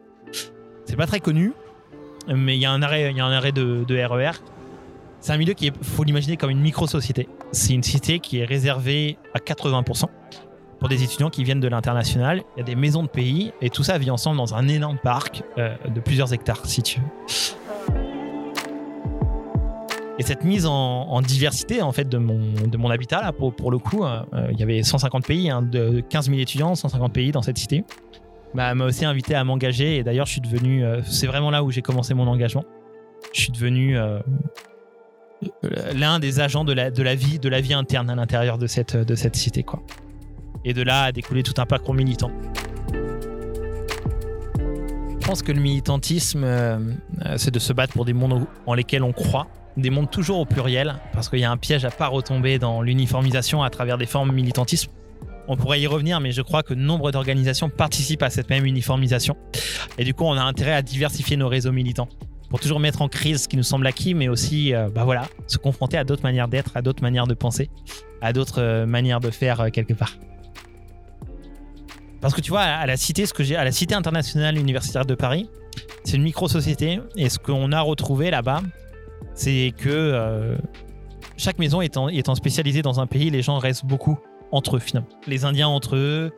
C'est 0.86 0.96
pas 0.96 1.08
très 1.08 1.20
connu, 1.20 1.54
mais 2.28 2.56
il 2.56 2.62
y 2.62 2.66
a 2.66 2.72
un 2.72 2.84
arrêt, 2.84 3.10
il 3.10 3.18
y 3.18 3.20
a 3.20 3.26
un 3.26 3.32
arrêt 3.32 3.52
de, 3.52 3.84
RER. 3.90 4.32
C'est 5.26 5.34
un 5.34 5.38
milieu 5.38 5.56
qui 5.56 5.66
est, 5.66 5.84
faut 5.84 6.04
l'imaginer 6.04 6.38
comme 6.38 6.52
une 6.52 6.62
micro-société. 6.62 7.28
C'est 7.52 7.74
une 7.74 7.82
cité 7.82 8.20
qui 8.20 8.42
est 8.42 8.46
réservée 8.46 9.18
à 9.34 9.40
80% 9.40 10.04
pour 10.78 10.88
des 10.88 11.02
étudiants 11.02 11.32
qui 11.32 11.44
viennent 11.44 11.60
de 11.60 11.68
l'international. 11.68 12.44
Il 12.56 12.60
y 12.60 12.62
a 12.62 12.64
des 12.64 12.76
maisons 12.76 13.02
de 13.02 13.08
pays 13.08 13.52
et 13.60 13.72
tout 13.72 13.82
ça 13.82 13.98
vit 13.98 14.12
ensemble 14.12 14.38
dans 14.38 14.54
un 14.54 14.68
énorme 14.68 15.00
parc 15.02 15.42
euh, 15.58 15.76
de 15.88 16.00
plusieurs 16.00 16.32
hectares, 16.32 16.64
si 16.68 16.84
tu 16.84 17.00
veux. 17.00 17.08
Et 20.20 20.22
cette 20.22 20.44
mise 20.44 20.68
en, 20.68 21.20
diversité 21.24 21.82
en 21.82 21.92
fait 21.92 22.08
de 22.08 22.20
mon, 22.20 22.68
de 22.68 22.78
mon 22.78 22.92
habitat 22.92 23.24
là, 23.24 23.32
pour, 23.32 23.56
pour 23.56 23.72
le 23.72 23.80
coup, 23.80 24.06
euh, 24.06 24.22
il 24.52 24.60
y 24.60 24.62
avait 24.62 24.84
150 24.84 25.26
pays, 25.26 25.50
hein, 25.50 25.64
de 25.64 26.02
15 26.08 26.28
000 26.28 26.38
étudiants, 26.38 26.76
150 26.76 27.12
pays 27.12 27.32
dans 27.32 27.42
cette 27.42 27.58
cité. 27.58 27.84
Bah, 28.54 28.76
m'a 28.76 28.86
aussi 28.86 29.06
invité 29.06 29.34
à 29.34 29.44
m'engager 29.44 29.98
et 29.98 30.04
d'ailleurs 30.04 30.28
je 30.28 30.34
suis 30.34 30.42
devenu, 30.42 30.86
euh, 30.86 31.02
c'est 31.04 31.26
vraiment 31.26 31.50
là 31.50 31.64
où 31.64 31.72
j'ai 31.72 31.82
commencé 31.82 32.14
mon 32.14 32.28
engagement. 32.28 32.64
Je 33.34 33.42
suis 33.42 33.52
devenu 33.52 33.98
l'un 35.94 36.20
des 36.20 36.40
agents 36.40 36.64
de 36.64 36.74
la, 36.74 36.92
de 36.92 37.04
la 37.04 37.16
vie, 37.16 37.40
de 37.40 37.50
la 37.50 37.62
vie 37.62 37.74
interne 37.74 38.10
à 38.10 38.16
l'intérieur 38.16 38.58
de 38.58 38.68
cette, 38.68 38.96
de 38.96 39.16
cette 39.16 39.36
cité 39.36 39.64
quoi. 39.64 39.84
Et 40.64 40.74
de 40.74 40.82
là 40.82 41.04
a 41.04 41.12
découlé 41.12 41.44
tout 41.44 41.54
un 41.58 41.66
parcours 41.66 41.94
militant. 41.94 42.32
Je 45.26 45.28
pense 45.28 45.42
que 45.42 45.52
le 45.52 45.60
militantisme, 45.60 46.44
euh, 46.44 46.78
euh, 47.26 47.36
c'est 47.38 47.52
de 47.52 47.60
se 47.60 47.74
battre 47.74 47.94
pour 47.94 48.06
des 48.06 48.14
mondes 48.14 48.46
en 48.66 48.74
lesquels 48.76 49.04
on 49.04 49.12
croit, 49.12 49.48
des 49.76 49.90
mondes 49.90 50.12
toujours 50.12 50.40
au 50.40 50.46
pluriel, 50.46 50.96
parce 51.14 51.30
qu'il 51.30 51.40
y 51.40 51.44
a 51.44 51.52
un 51.52 51.58
piège 51.58 51.84
à 51.84 51.90
pas 51.90 52.08
retomber 52.08 52.60
dans 52.60 52.82
l'uniformisation 52.82 53.64
à 53.64 53.70
travers 53.70 53.98
des 53.98 54.06
formes 54.06 54.32
militantisme. 54.32 54.92
On 55.48 55.58
pourrait 55.58 55.82
y 55.82 55.88
revenir, 55.88 56.20
mais 56.20 56.32
je 56.32 56.42
crois 56.42 56.64
que 56.64 56.74
nombre 56.74 57.12
d'organisations 57.12 57.70
participent 57.70 58.24
à 58.24 58.30
cette 58.30 58.50
même 58.50 58.66
uniformisation. 58.66 59.36
Et 59.98 60.04
du 60.04 60.14
coup, 60.14 60.26
on 60.26 60.34
a 60.34 60.42
intérêt 60.42 60.74
à 60.74 60.82
diversifier 60.82 61.38
nos 61.38 61.48
réseaux 61.48 61.72
militants 61.72 62.10
pour 62.56 62.62
toujours 62.62 62.80
mettre 62.80 63.02
en 63.02 63.10
crise 63.10 63.44
ce 63.44 63.48
qui 63.50 63.58
nous 63.58 63.64
semble 63.64 63.86
acquis, 63.86 64.14
mais 64.14 64.30
aussi, 64.30 64.74
euh, 64.74 64.88
bah 64.88 65.04
voilà, 65.04 65.28
se 65.46 65.58
confronter 65.58 65.98
à 65.98 66.06
d'autres 66.06 66.24
manières 66.24 66.48
d'être, 66.48 66.72
à 66.78 66.82
d'autres 66.82 67.04
manières 67.04 67.28
de 67.28 67.34
penser, 67.34 67.70
à 68.22 68.32
d'autres 68.32 68.86
manières 68.86 69.20
de 69.20 69.30
faire 69.30 69.70
quelque 69.74 69.92
part. 69.92 70.14
Parce 72.22 72.34
que 72.34 72.40
tu 72.40 72.52
vois, 72.52 72.62
à 72.62 72.86
la 72.86 72.96
cité, 72.96 73.26
ce 73.26 73.34
que 73.34 73.44
j'ai, 73.44 73.58
à 73.58 73.66
la 73.66 73.74
cité 73.74 73.94
internationale 73.94 74.58
universitaire 74.58 75.06
de 75.06 75.16
Paris, 75.16 75.50
c'est 76.06 76.16
une 76.16 76.24
micro-société. 76.24 77.02
Et 77.18 77.28
ce 77.28 77.40
qu'on 77.40 77.74
a 77.74 77.82
retrouvé 77.82 78.32
là-bas, 78.32 78.62
c'est 79.34 79.74
que 79.78 79.90
euh, 79.90 80.56
chaque 81.36 81.60
maison 81.60 81.82
étant 81.82 82.36
spécialisée 82.36 82.82
dans 82.82 83.02
un 83.02 83.06
pays, 83.06 83.32
les 83.32 83.42
gens 83.42 83.58
restent 83.58 83.86
beaucoup 83.86 84.18
entre 84.54 84.78
eux 84.78 84.80
finalement. 84.80 85.10
Les 85.28 85.44
Indiens 85.44 85.68
entre 85.68 85.98
eux, 85.98 86.32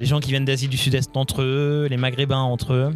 les 0.00 0.06
gens 0.06 0.18
qui 0.18 0.30
viennent 0.30 0.44
d'Asie 0.44 0.66
du 0.66 0.76
Sud-Est 0.76 1.16
entre 1.16 1.42
eux, 1.42 1.86
les 1.88 1.98
Maghrébins 1.98 2.42
entre 2.42 2.72
eux. 2.72 2.90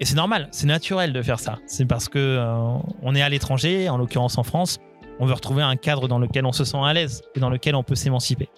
Et 0.00 0.04
c'est 0.04 0.16
normal, 0.16 0.48
c'est 0.50 0.66
naturel 0.66 1.12
de 1.12 1.22
faire 1.22 1.38
ça. 1.38 1.58
C'est 1.66 1.86
parce 1.86 2.08
que 2.08 2.18
euh, 2.18 2.78
on 3.02 3.14
est 3.14 3.22
à 3.22 3.28
l'étranger, 3.28 3.88
en 3.88 3.96
l'occurrence 3.96 4.38
en 4.38 4.42
France, 4.42 4.78
on 5.20 5.26
veut 5.26 5.34
retrouver 5.34 5.62
un 5.62 5.76
cadre 5.76 6.08
dans 6.08 6.18
lequel 6.18 6.44
on 6.46 6.52
se 6.52 6.64
sent 6.64 6.80
à 6.82 6.92
l'aise 6.92 7.22
et 7.36 7.40
dans 7.40 7.50
lequel 7.50 7.76
on 7.76 7.82
peut 7.84 7.94
s'émanciper. 7.94 8.48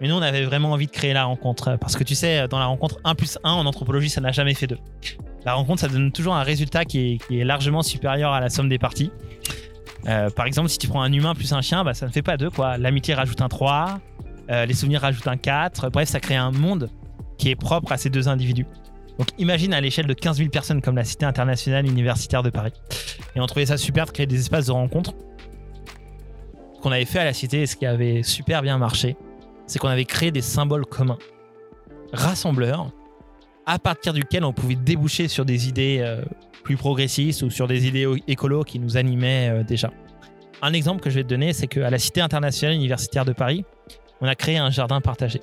Mais 0.00 0.08
nous, 0.08 0.14
on 0.14 0.22
avait 0.22 0.44
vraiment 0.44 0.72
envie 0.72 0.86
de 0.86 0.90
créer 0.90 1.12
la 1.12 1.24
rencontre. 1.24 1.76
Parce 1.80 1.96
que 1.96 2.04
tu 2.04 2.14
sais, 2.14 2.48
dans 2.48 2.58
la 2.58 2.66
rencontre 2.66 2.98
1 3.04 3.14
plus 3.14 3.38
1 3.44 3.52
en 3.52 3.66
anthropologie, 3.66 4.10
ça 4.10 4.20
n'a 4.20 4.32
jamais 4.32 4.52
fait 4.52 4.66
2. 4.66 4.76
La 5.44 5.54
rencontre, 5.54 5.80
ça 5.80 5.88
donne 5.88 6.12
toujours 6.12 6.34
un 6.34 6.42
résultat 6.42 6.84
qui 6.84 7.18
est, 7.30 7.44
largement 7.44 7.82
supérieur 7.82 8.32
à 8.32 8.40
la 8.40 8.50
somme 8.50 8.68
des 8.68 8.78
parties. 8.78 9.10
Euh, 10.08 10.28
par 10.30 10.46
exemple, 10.46 10.68
si 10.68 10.78
tu 10.78 10.88
prends 10.88 11.02
un 11.02 11.12
humain 11.12 11.34
plus 11.34 11.52
un 11.52 11.62
chien, 11.62 11.84
bah, 11.84 11.94
ça 11.94 12.06
ne 12.06 12.10
fait 12.10 12.22
pas 12.22 12.36
2. 12.36 12.50
L'amitié 12.78 13.14
rajoute 13.14 13.40
un 13.40 13.48
3, 13.48 14.00
euh, 14.50 14.66
les 14.66 14.74
souvenirs 14.74 15.00
rajoutent 15.00 15.28
un 15.28 15.36
4. 15.36 15.90
Bref, 15.90 16.08
ça 16.08 16.20
crée 16.20 16.36
un 16.36 16.50
monde 16.50 16.90
qui 17.38 17.50
est 17.50 17.56
propre 17.56 17.92
à 17.92 17.96
ces 17.96 18.10
deux 18.10 18.28
individus. 18.28 18.66
Donc 19.22 19.28
imagine 19.38 19.72
à 19.72 19.80
l'échelle 19.80 20.08
de 20.08 20.14
15 20.14 20.38
000 20.38 20.50
personnes 20.50 20.82
comme 20.82 20.96
la 20.96 21.04
Cité 21.04 21.24
internationale 21.24 21.86
universitaire 21.86 22.42
de 22.42 22.50
Paris. 22.50 22.72
Et 23.36 23.40
on 23.40 23.46
trouvait 23.46 23.66
ça 23.66 23.76
super 23.76 24.06
de 24.06 24.10
créer 24.10 24.26
des 24.26 24.40
espaces 24.40 24.66
de 24.66 24.72
rencontre. 24.72 25.14
Ce 26.74 26.80
qu'on 26.80 26.90
avait 26.90 27.04
fait 27.04 27.20
à 27.20 27.24
la 27.24 27.32
Cité 27.32 27.64
ce 27.66 27.76
qui 27.76 27.86
avait 27.86 28.24
super 28.24 28.62
bien 28.62 28.78
marché, 28.78 29.16
c'est 29.68 29.78
qu'on 29.78 29.86
avait 29.86 30.06
créé 30.06 30.32
des 30.32 30.40
symboles 30.40 30.84
communs, 30.86 31.18
rassembleurs, 32.12 32.90
à 33.64 33.78
partir 33.78 34.12
duquel 34.12 34.44
on 34.44 34.52
pouvait 34.52 34.74
déboucher 34.74 35.28
sur 35.28 35.44
des 35.44 35.68
idées 35.68 35.98
euh, 36.00 36.24
plus 36.64 36.76
progressistes 36.76 37.42
ou 37.42 37.50
sur 37.50 37.68
des 37.68 37.86
idées 37.86 38.08
écolos 38.26 38.64
qui 38.64 38.80
nous 38.80 38.96
animaient 38.96 39.50
euh, 39.50 39.62
déjà. 39.62 39.92
Un 40.62 40.72
exemple 40.72 41.00
que 41.00 41.10
je 41.10 41.14
vais 41.14 41.22
te 41.22 41.28
donner, 41.28 41.52
c'est 41.52 41.68
qu'à 41.68 41.90
la 41.90 41.98
Cité 42.00 42.22
internationale 42.22 42.74
universitaire 42.74 43.24
de 43.24 43.32
Paris, 43.32 43.64
on 44.20 44.26
a 44.26 44.34
créé 44.34 44.58
un 44.58 44.70
jardin 44.70 45.00
partagé. 45.00 45.40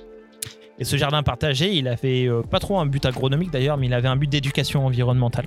Et 0.80 0.84
ce 0.84 0.96
jardin 0.96 1.22
partagé, 1.22 1.72
il 1.72 1.86
avait 1.86 2.26
euh, 2.26 2.42
pas 2.42 2.58
trop 2.58 2.80
un 2.80 2.86
but 2.86 3.04
agronomique 3.06 3.50
d'ailleurs, 3.50 3.76
mais 3.76 3.86
il 3.86 3.94
avait 3.94 4.08
un 4.08 4.16
but 4.16 4.28
d'éducation 4.28 4.84
environnementale. 4.86 5.46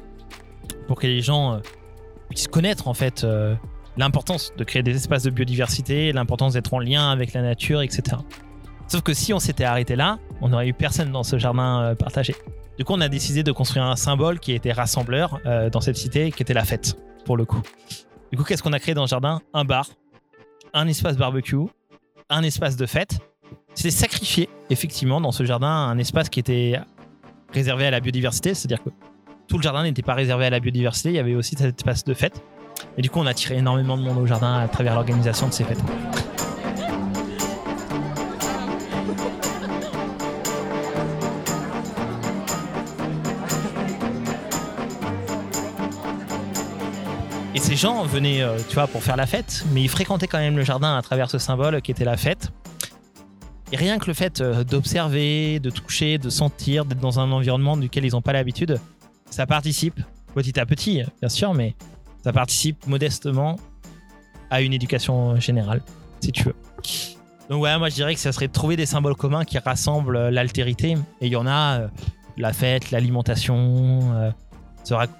Pour 0.87 0.99
que 0.99 1.07
les 1.07 1.21
gens 1.21 1.59
puissent 2.29 2.47
connaître 2.47 2.87
en 2.87 2.93
fait 2.93 3.25
l'importance 3.97 4.53
de 4.57 4.63
créer 4.63 4.83
des 4.83 4.95
espaces 4.95 5.23
de 5.23 5.29
biodiversité, 5.29 6.11
l'importance 6.11 6.53
d'être 6.53 6.73
en 6.73 6.79
lien 6.79 7.09
avec 7.09 7.33
la 7.33 7.41
nature, 7.41 7.81
etc. 7.81 8.17
Sauf 8.87 9.01
que 9.01 9.13
si 9.13 9.33
on 9.33 9.39
s'était 9.39 9.63
arrêté 9.63 9.95
là, 9.95 10.19
on 10.41 10.49
n'aurait 10.49 10.67
eu 10.67 10.73
personne 10.73 11.11
dans 11.11 11.23
ce 11.23 11.37
jardin 11.37 11.81
euh, 11.81 11.95
partagé. 11.95 12.35
Du 12.77 12.85
coup, 12.85 12.93
on 12.93 13.01
a 13.01 13.09
décidé 13.09 13.43
de 13.43 13.51
construire 13.51 13.85
un 13.85 13.95
symbole 13.95 14.39
qui 14.39 14.51
était 14.51 14.71
rassembleur 14.71 15.39
euh, 15.45 15.69
dans 15.69 15.81
cette 15.81 15.95
cité, 15.95 16.31
qui 16.31 16.41
était 16.41 16.53
la 16.53 16.65
fête, 16.65 16.97
pour 17.25 17.37
le 17.37 17.45
coup. 17.45 17.61
Du 18.31 18.37
coup, 18.37 18.43
qu'est-ce 18.43 18.63
qu'on 18.63 18.73
a 18.73 18.79
créé 18.79 18.95
dans 18.95 19.03
le 19.03 19.07
jardin? 19.07 19.41
Un 19.53 19.63
bar, 19.63 19.87
un 20.73 20.87
espace 20.87 21.17
barbecue, 21.17 21.57
un 22.29 22.43
espace 22.43 22.75
de 22.75 22.85
fête. 22.85 23.19
C'était 23.75 23.91
sacrifié, 23.91 24.49
effectivement, 24.69 25.19
dans 25.19 25.31
ce 25.31 25.43
jardin, 25.43 25.67
un 25.67 25.97
espace 25.97 26.29
qui 26.29 26.39
était 26.39 26.79
réservé 27.51 27.85
à 27.85 27.91
la 27.91 27.99
biodiversité, 27.99 28.53
c'est-à-dire 28.53 28.83
que 28.83 28.89
tout 29.47 29.57
le 29.57 29.63
jardin 29.63 29.83
n'était 29.83 30.01
pas 30.01 30.13
réservé 30.13 30.45
à 30.45 30.49
la 30.49 30.59
biodiversité, 30.59 31.09
il 31.09 31.15
y 31.15 31.19
avait 31.19 31.35
aussi 31.35 31.55
cet 31.55 31.79
espace 31.79 32.03
de 32.03 32.13
fête. 32.13 32.41
Et 32.97 33.01
du 33.01 33.09
coup, 33.09 33.19
on 33.19 33.25
a 33.25 33.33
tiré 33.33 33.57
énormément 33.57 33.97
de 33.97 34.03
monde 34.03 34.17
au 34.17 34.25
jardin 34.25 34.59
à 34.59 34.67
travers 34.67 34.95
l'organisation 34.95 35.47
de 35.47 35.53
ces 35.53 35.63
fêtes. 35.63 35.83
ces 47.63 47.77
gens 47.77 48.03
venaient, 48.03 48.43
euh, 48.43 48.57
tu 48.67 48.75
vois, 48.75 48.87
pour 48.87 49.01
faire 49.01 49.15
la 49.15 49.25
fête, 49.25 49.63
mais 49.71 49.81
ils 49.81 49.89
fréquentaient 49.89 50.27
quand 50.27 50.37
même 50.37 50.57
le 50.57 50.63
jardin 50.63 50.97
à 50.97 51.01
travers 51.01 51.29
ce 51.31 51.37
symbole 51.37 51.81
qui 51.81 51.91
était 51.91 52.03
la 52.03 52.17
fête. 52.17 52.51
Et 53.73 53.75
rien 53.75 53.97
que 53.97 54.05
le 54.05 54.13
fait 54.13 54.39
euh, 54.39 54.63
d'observer, 54.63 55.59
de 55.59 55.71
toucher, 55.71 56.19
de 56.19 56.29
sentir, 56.29 56.85
d'être 56.85 56.99
dans 56.99 57.19
un 57.19 57.31
environnement 57.31 57.75
duquel 57.75 58.05
ils 58.05 58.11
n'ont 58.11 58.21
pas 58.21 58.31
l'habitude, 58.31 58.79
ça 59.31 59.47
participe, 59.47 59.99
petit 60.35 60.59
à 60.59 60.67
petit, 60.67 61.01
bien 61.19 61.29
sûr, 61.29 61.55
mais 61.55 61.75
ça 62.23 62.31
participe 62.31 62.85
modestement 62.85 63.55
à 64.51 64.61
une 64.61 64.73
éducation 64.73 65.39
générale, 65.39 65.81
si 66.19 66.31
tu 66.31 66.43
veux. 66.43 66.55
Donc 67.49 67.63
ouais, 67.63 67.75
moi 67.79 67.89
je 67.89 67.95
dirais 67.95 68.13
que 68.13 68.19
ça 68.19 68.31
serait 68.31 68.47
de 68.47 68.53
trouver 68.53 68.75
des 68.75 68.85
symboles 68.85 69.15
communs 69.15 69.43
qui 69.43 69.57
rassemblent 69.57 70.29
l'altérité. 70.29 70.91
Et 71.19 71.25
il 71.25 71.31
y 71.31 71.35
en 71.35 71.47
a, 71.47 71.79
euh, 71.79 71.87
la 72.37 72.53
fête, 72.53 72.91
l'alimentation, 72.91 74.33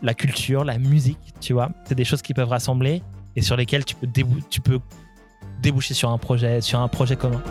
la 0.04 0.14
culture, 0.14 0.64
la 0.64 0.78
musique, 0.78 1.18
tu 1.42 1.54
vois. 1.54 1.72
C'est 1.86 1.96
des 1.96 2.06
choses 2.06 2.22
qui 2.22 2.36
peuvent 2.36 2.50
rassembler 2.50 3.02
et 3.36 3.42
sur 3.42 3.58
lesquelles 3.58 3.84
tu 3.84 3.96
peux, 3.96 4.08
tu 4.52 4.62
peux 4.62 4.80
déboucher 5.60 5.96
sur 5.96 6.12
un 6.12 6.20
projet, 6.20 6.62
sur 6.62 6.80
un 6.82 6.88
projet 6.88 7.16
commun. 7.16 7.42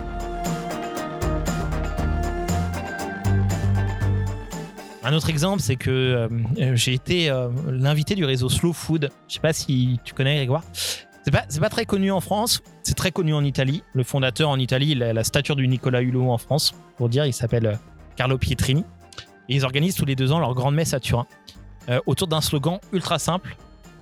Un 5.05 5.13
autre 5.15 5.31
exemple, 5.31 5.61
c'est 5.61 5.77
que 5.77 5.91
euh, 5.91 6.77
j'ai 6.77 6.95
été 6.95 7.29
euh, 7.29 7.49
l'invité 7.69 8.15
du 8.15 8.25
réseau 8.25 8.49
Slow 8.49 8.73
Food. 8.73 9.11
Je 9.29 9.35
sais 9.35 9.41
pas 9.41 9.53
si 9.53 9.99
tu 10.05 10.15
connais 10.15 10.37
Grégoire. 10.37 10.63
C'est 11.25 11.31
pas, 11.31 11.45
pas 11.61 11.69
très 11.69 11.87
connu 11.87 12.11
en 12.11 12.21
France, 12.21 12.63
c'est 12.83 12.95
très 12.95 13.13
connu 13.13 13.33
en 13.33 13.45
Italie. 13.45 13.83
Le 13.93 14.03
fondateur 14.03 14.49
en 14.49 14.59
Italie, 14.59 14.91
il 14.91 15.03
a 15.03 15.13
la 15.13 15.25
stature 15.25 15.55
du 15.55 15.69
Nicolas 15.69 16.03
Hulot 16.03 16.31
en 16.31 16.39
France, 16.39 16.75
pour 16.97 17.09
dire, 17.09 17.27
il 17.27 17.33
s'appelle 17.33 17.67
euh, 17.67 17.75
Carlo 18.17 18.39
Pietrini. 18.39 18.85
Et 19.49 19.57
ils 19.57 19.65
organisent 19.65 19.95
tous 19.95 20.05
les 20.05 20.17
deux 20.17 20.33
ans 20.33 20.41
leur 20.41 20.55
grande 20.55 20.75
messe 20.75 20.95
à 20.95 21.01
Turin. 21.01 21.27
Euh, 21.89 22.01
autour 22.07 22.29
d'un 22.29 22.41
slogan 22.41 22.79
ultra 22.93 23.19
simple. 23.19 23.57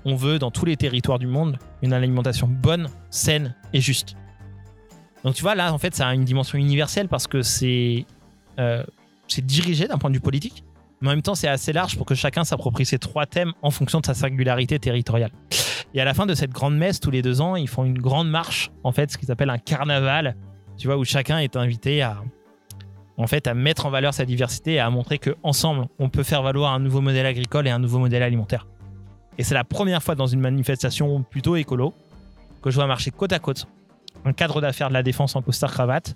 On 0.04 0.14
veut 0.14 0.38
dans 0.38 0.50
tous 0.50 0.64
les 0.64 0.76
territoires 0.76 1.19
du 1.19 1.26
monde 1.26 1.59
une 1.83 1.92
alimentation 1.92 2.47
bonne, 2.47 2.88
saine 3.11 3.54
et 3.73 3.80
juste. 3.80 4.16
Donc 5.25 5.35
tu 5.35 5.42
vois, 5.42 5.54
là, 5.54 5.73
en 5.73 5.78
fait, 5.78 5.95
ça 5.95 6.09
a 6.09 6.14
une 6.14 6.25
dimension 6.25 6.59
universelle 6.59 7.09
parce 7.09 7.26
que 7.26 7.42
c'est 7.42 8.07
euh, 8.59 8.83
dirigé 9.42 9.88
d'un 9.88 9.99
point 9.99 10.09
de 10.09 10.14
vue 10.14 10.21
politique, 10.21 10.64
mais 11.00 11.09
en 11.09 11.12
même 11.12 11.23
temps, 11.23 11.35
c'est 11.35 11.49
assez 11.49 11.73
large 11.73 11.97
pour 11.97 12.07
que 12.07 12.14
chacun 12.14 12.45
s'approprie 12.45 12.85
ces 12.85 12.99
trois 12.99 13.26
thèmes 13.26 13.52
en 13.62 13.71
fonction 13.71 14.00
de 14.00 14.07
sa 14.07 14.14
singularité 14.14 14.78
territoriale. 14.78 15.33
Et 15.95 16.00
à 16.00 16.04
la 16.04 16.14
fin 16.14 16.26
de 16.26 16.35
cette 16.35 16.50
grande 16.50 16.76
messe, 16.76 17.00
tous 17.00 17.11
les 17.11 17.23
deux 17.23 17.40
ans, 17.40 17.57
ils 17.57 17.69
font 17.69 17.85
une 17.85 17.99
grande 17.99 18.28
marche, 18.30 18.71
en 18.85 18.92
fait, 18.92 19.11
ce 19.11 19.19
qu'ils 19.19 19.33
appellent 19.33 19.50
un 19.50 19.59
carnaval, 19.59 20.37
tu 20.76 20.87
vois, 20.87 20.97
où 20.97 21.04
chacun 21.04 21.38
est 21.38 21.57
invité 21.57 22.02
à, 22.02 22.23
en 23.16 23.26
fait 23.26 23.47
à 23.47 23.54
mettre 23.54 23.87
en 23.87 23.90
valeur 23.90 24.14
sa 24.14 24.25
diversité 24.25 24.75
et 24.75 24.78
à 24.78 24.88
montrer 24.90 25.19
qu'ensemble, 25.19 25.87
on 25.99 26.09
peut 26.09 26.23
faire 26.23 26.42
valoir 26.42 26.73
un 26.73 26.78
nouveau 26.78 27.00
modèle 27.00 27.26
agricole 27.26 27.66
et 27.66 27.71
un 27.71 27.78
nouveau 27.78 27.99
modèle 27.99 28.23
alimentaire. 28.23 28.66
Et 29.38 29.42
c'est 29.42 29.54
la 29.54 29.64
première 29.64 30.02
fois 30.02 30.14
dans 30.14 30.26
une 30.26 30.40
manifestation 30.40 31.23
plutôt 31.23 31.57
écolo 31.57 31.95
que 32.62 32.71
je 32.71 32.76
vois 32.76 32.87
marcher 32.87 33.11
côte 33.11 33.33
à 33.33 33.38
côte 33.38 33.66
un 34.25 34.33
cadre 34.33 34.61
d'affaires 34.61 34.88
de 34.88 34.95
la 34.95 35.02
défense 35.02 35.35
en 35.35 35.42
costard 35.42 35.73
cravate 35.73 36.14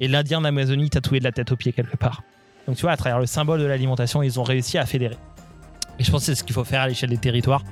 et 0.00 0.08
l'Indien 0.08 0.40
d'Amazonie 0.40 0.90
tatoué 0.90 1.18
de 1.18 1.24
la 1.24 1.32
tête 1.32 1.52
aux 1.52 1.56
pieds 1.56 1.72
quelque 1.72 1.96
part. 1.96 2.22
Donc 2.66 2.76
tu 2.76 2.82
vois, 2.82 2.92
à 2.92 2.96
travers 2.96 3.18
le 3.18 3.26
symbole 3.26 3.60
de 3.60 3.66
l'alimentation, 3.66 4.22
ils 4.22 4.40
ont 4.40 4.42
réussi 4.42 4.78
à 4.78 4.86
fédérer. 4.86 5.16
Et 5.98 6.04
je 6.04 6.10
pense 6.10 6.22
que 6.22 6.26
c'est 6.26 6.34
ce 6.34 6.44
qu'il 6.44 6.54
faut 6.54 6.64
faire 6.64 6.82
à 6.82 6.88
l'échelle 6.88 7.10
des 7.10 7.18
territoires, 7.18 7.62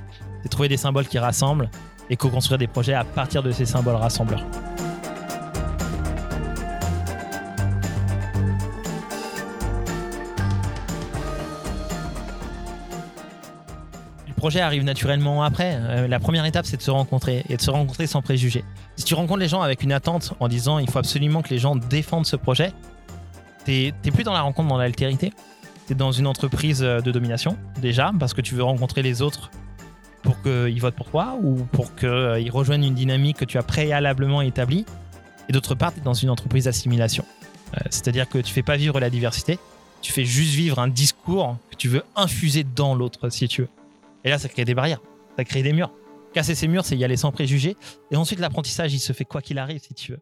c'est 0.43 0.49
trouver 0.49 0.69
des 0.69 0.77
symboles 0.77 1.07
qui 1.07 1.17
rassemblent 1.17 1.69
et 2.09 2.15
co-construire 2.15 2.57
des 2.57 2.67
projets 2.67 2.93
à 2.93 3.03
partir 3.03 3.41
de 3.43 3.51
ces 3.51 3.65
symboles 3.65 3.95
rassembleurs. 3.95 4.45
Le 14.27 14.33
projet 14.35 14.59
arrive 14.59 14.83
naturellement 14.83 15.41
après. 15.43 15.77
Euh, 15.79 16.07
la 16.09 16.19
première 16.19 16.43
étape, 16.43 16.65
c'est 16.65 16.75
de 16.75 16.81
se 16.81 16.91
rencontrer 16.91 17.45
et 17.47 17.55
de 17.55 17.61
se 17.61 17.71
rencontrer 17.71 18.07
sans 18.07 18.21
préjugés. 18.21 18.65
Si 18.97 19.05
tu 19.05 19.13
rencontres 19.13 19.39
les 19.39 19.47
gens 19.47 19.61
avec 19.61 19.83
une 19.83 19.93
attente 19.93 20.33
en 20.41 20.49
disant 20.49 20.79
il 20.79 20.89
faut 20.89 20.99
absolument 20.99 21.41
que 21.41 21.49
les 21.49 21.59
gens 21.59 21.77
défendent 21.77 22.25
ce 22.25 22.35
projet, 22.35 22.73
t'es 23.65 23.93
plus 24.13 24.23
dans 24.23 24.33
la 24.33 24.41
rencontre, 24.41 24.69
dans 24.69 24.77
l'altérité? 24.77 25.31
T'es 25.87 25.95
dans 25.95 26.11
une 26.11 26.27
entreprise 26.27 26.79
de 26.79 27.11
domination, 27.11 27.57
déjà, 27.81 28.11
parce 28.19 28.33
que 28.33 28.41
tu 28.41 28.55
veux 28.55 28.63
rencontrer 28.63 29.01
les 29.01 29.21
autres 29.21 29.51
pour 30.21 30.41
qu'ils 30.41 30.79
votent 30.79 30.95
pour 30.95 31.09
toi 31.09 31.37
ou 31.41 31.55
pour 31.71 31.93
qu'ils 31.95 32.49
rejoignent 32.51 32.85
une 32.85 32.95
dynamique 32.95 33.37
que 33.37 33.45
tu 33.45 33.57
as 33.57 33.63
préalablement 33.63 34.41
établie? 34.41 34.85
Et 35.49 35.51
d'autre 35.51 35.75
part, 35.75 35.93
tu 35.93 35.99
es 35.99 36.03
dans 36.03 36.13
une 36.13 36.29
entreprise 36.29 36.65
d'assimilation. 36.65 37.25
Euh, 37.75 37.79
c'est-à-dire 37.89 38.29
que 38.29 38.37
tu 38.37 38.53
fais 38.53 38.63
pas 38.63 38.77
vivre 38.77 38.99
la 38.99 39.09
diversité, 39.09 39.59
tu 40.01 40.13
fais 40.13 40.25
juste 40.25 40.53
vivre 40.53 40.79
un 40.79 40.87
discours 40.87 41.57
que 41.69 41.75
tu 41.75 41.89
veux 41.89 42.03
infuser 42.15 42.63
dans 42.63 42.95
l'autre, 42.95 43.29
si 43.29 43.47
tu 43.47 43.63
veux. 43.63 43.69
Et 44.23 44.29
là, 44.29 44.37
ça 44.37 44.47
crée 44.47 44.63
des 44.63 44.75
barrières, 44.75 44.99
ça 45.37 45.43
crée 45.43 45.63
des 45.63 45.73
murs. 45.73 45.91
Casser 46.33 46.55
ces 46.55 46.67
murs, 46.67 46.85
c'est 46.85 46.97
y 46.97 47.03
aller 47.03 47.17
sans 47.17 47.31
préjugés. 47.31 47.75
Et 48.09 48.15
ensuite, 48.15 48.39
l'apprentissage, 48.39 48.93
il 48.93 48.99
se 48.99 49.13
fait 49.13 49.25
quoi 49.25 49.41
qu'il 49.41 49.59
arrive, 49.59 49.81
si 49.81 49.93
tu 49.93 50.13
veux. 50.13 50.19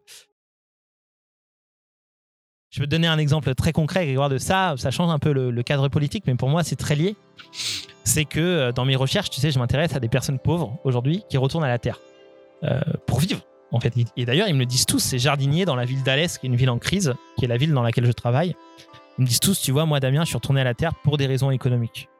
Je 2.72 2.80
peux 2.80 2.86
te 2.86 2.90
donner 2.90 3.06
un 3.06 3.18
exemple 3.18 3.54
très 3.54 3.72
concret, 3.72 4.06
Grégoire, 4.06 4.28
de 4.28 4.38
ça. 4.38 4.74
Ça 4.76 4.90
change 4.90 5.10
un 5.10 5.20
peu 5.20 5.32
le 5.32 5.62
cadre 5.62 5.88
politique, 5.88 6.24
mais 6.26 6.34
pour 6.34 6.48
moi, 6.48 6.64
c'est 6.64 6.74
très 6.76 6.96
lié 6.96 7.14
c'est 8.04 8.24
que 8.24 8.40
euh, 8.40 8.72
dans 8.72 8.84
mes 8.84 8.96
recherches, 8.96 9.30
tu 9.30 9.40
sais, 9.40 9.50
je 9.50 9.58
m'intéresse 9.58 9.94
à 9.94 10.00
des 10.00 10.08
personnes 10.08 10.38
pauvres 10.38 10.78
aujourd'hui 10.84 11.24
qui 11.28 11.36
retournent 11.36 11.64
à 11.64 11.68
la 11.68 11.78
terre 11.78 11.98
euh, 12.64 12.80
pour 13.06 13.20
vivre. 13.20 13.40
En 13.74 13.80
fait. 13.80 13.94
Et 14.18 14.26
d'ailleurs, 14.26 14.48
ils 14.48 14.54
me 14.54 14.58
le 14.58 14.66
disent 14.66 14.84
tous, 14.84 14.98
ces 14.98 15.18
jardiniers 15.18 15.64
dans 15.64 15.76
la 15.76 15.86
ville 15.86 16.02
d'Alès, 16.02 16.36
qui 16.36 16.46
est 16.46 16.50
une 16.50 16.56
ville 16.56 16.68
en 16.68 16.78
crise, 16.78 17.14
qui 17.38 17.46
est 17.46 17.48
la 17.48 17.56
ville 17.56 17.72
dans 17.72 17.80
laquelle 17.80 18.04
je 18.04 18.12
travaille. 18.12 18.54
Ils 19.18 19.22
me 19.22 19.26
disent 19.26 19.40
tous, 19.40 19.58
tu 19.62 19.72
vois, 19.72 19.86
moi, 19.86 19.98
Damien, 19.98 20.24
je 20.24 20.26
suis 20.26 20.36
retourné 20.36 20.60
à 20.60 20.64
la 20.64 20.74
terre 20.74 20.94
pour 21.02 21.16
des 21.16 21.26
raisons 21.26 21.50
économiques. 21.50 22.10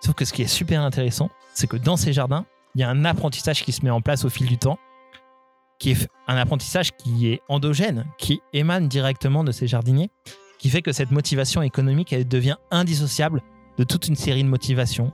Sauf 0.00 0.16
que 0.16 0.24
ce 0.24 0.32
qui 0.32 0.42
est 0.42 0.48
super 0.48 0.82
intéressant, 0.82 1.30
c'est 1.54 1.68
que 1.68 1.76
dans 1.76 1.96
ces 1.96 2.12
jardins, 2.12 2.46
il 2.74 2.80
y 2.80 2.84
a 2.84 2.90
un 2.90 3.04
apprentissage 3.04 3.62
qui 3.62 3.70
se 3.70 3.84
met 3.84 3.90
en 3.90 4.00
place 4.00 4.24
au 4.24 4.28
fil 4.28 4.48
du 4.48 4.58
temps, 4.58 4.80
qui 5.78 5.92
est 5.92 6.08
un 6.26 6.36
apprentissage 6.36 6.92
qui 6.92 7.28
est 7.28 7.42
endogène, 7.48 8.06
qui 8.18 8.40
émane 8.52 8.88
directement 8.88 9.44
de 9.44 9.52
ces 9.52 9.66
jardiniers, 9.66 10.10
qui 10.58 10.70
fait 10.70 10.82
que 10.82 10.92
cette 10.92 11.10
motivation 11.10 11.62
économique, 11.62 12.12
elle 12.12 12.26
devient 12.26 12.56
indissociable 12.70 13.42
de 13.78 13.84
toute 13.84 14.08
une 14.08 14.16
série 14.16 14.42
de 14.42 14.48
motivations 14.48 15.12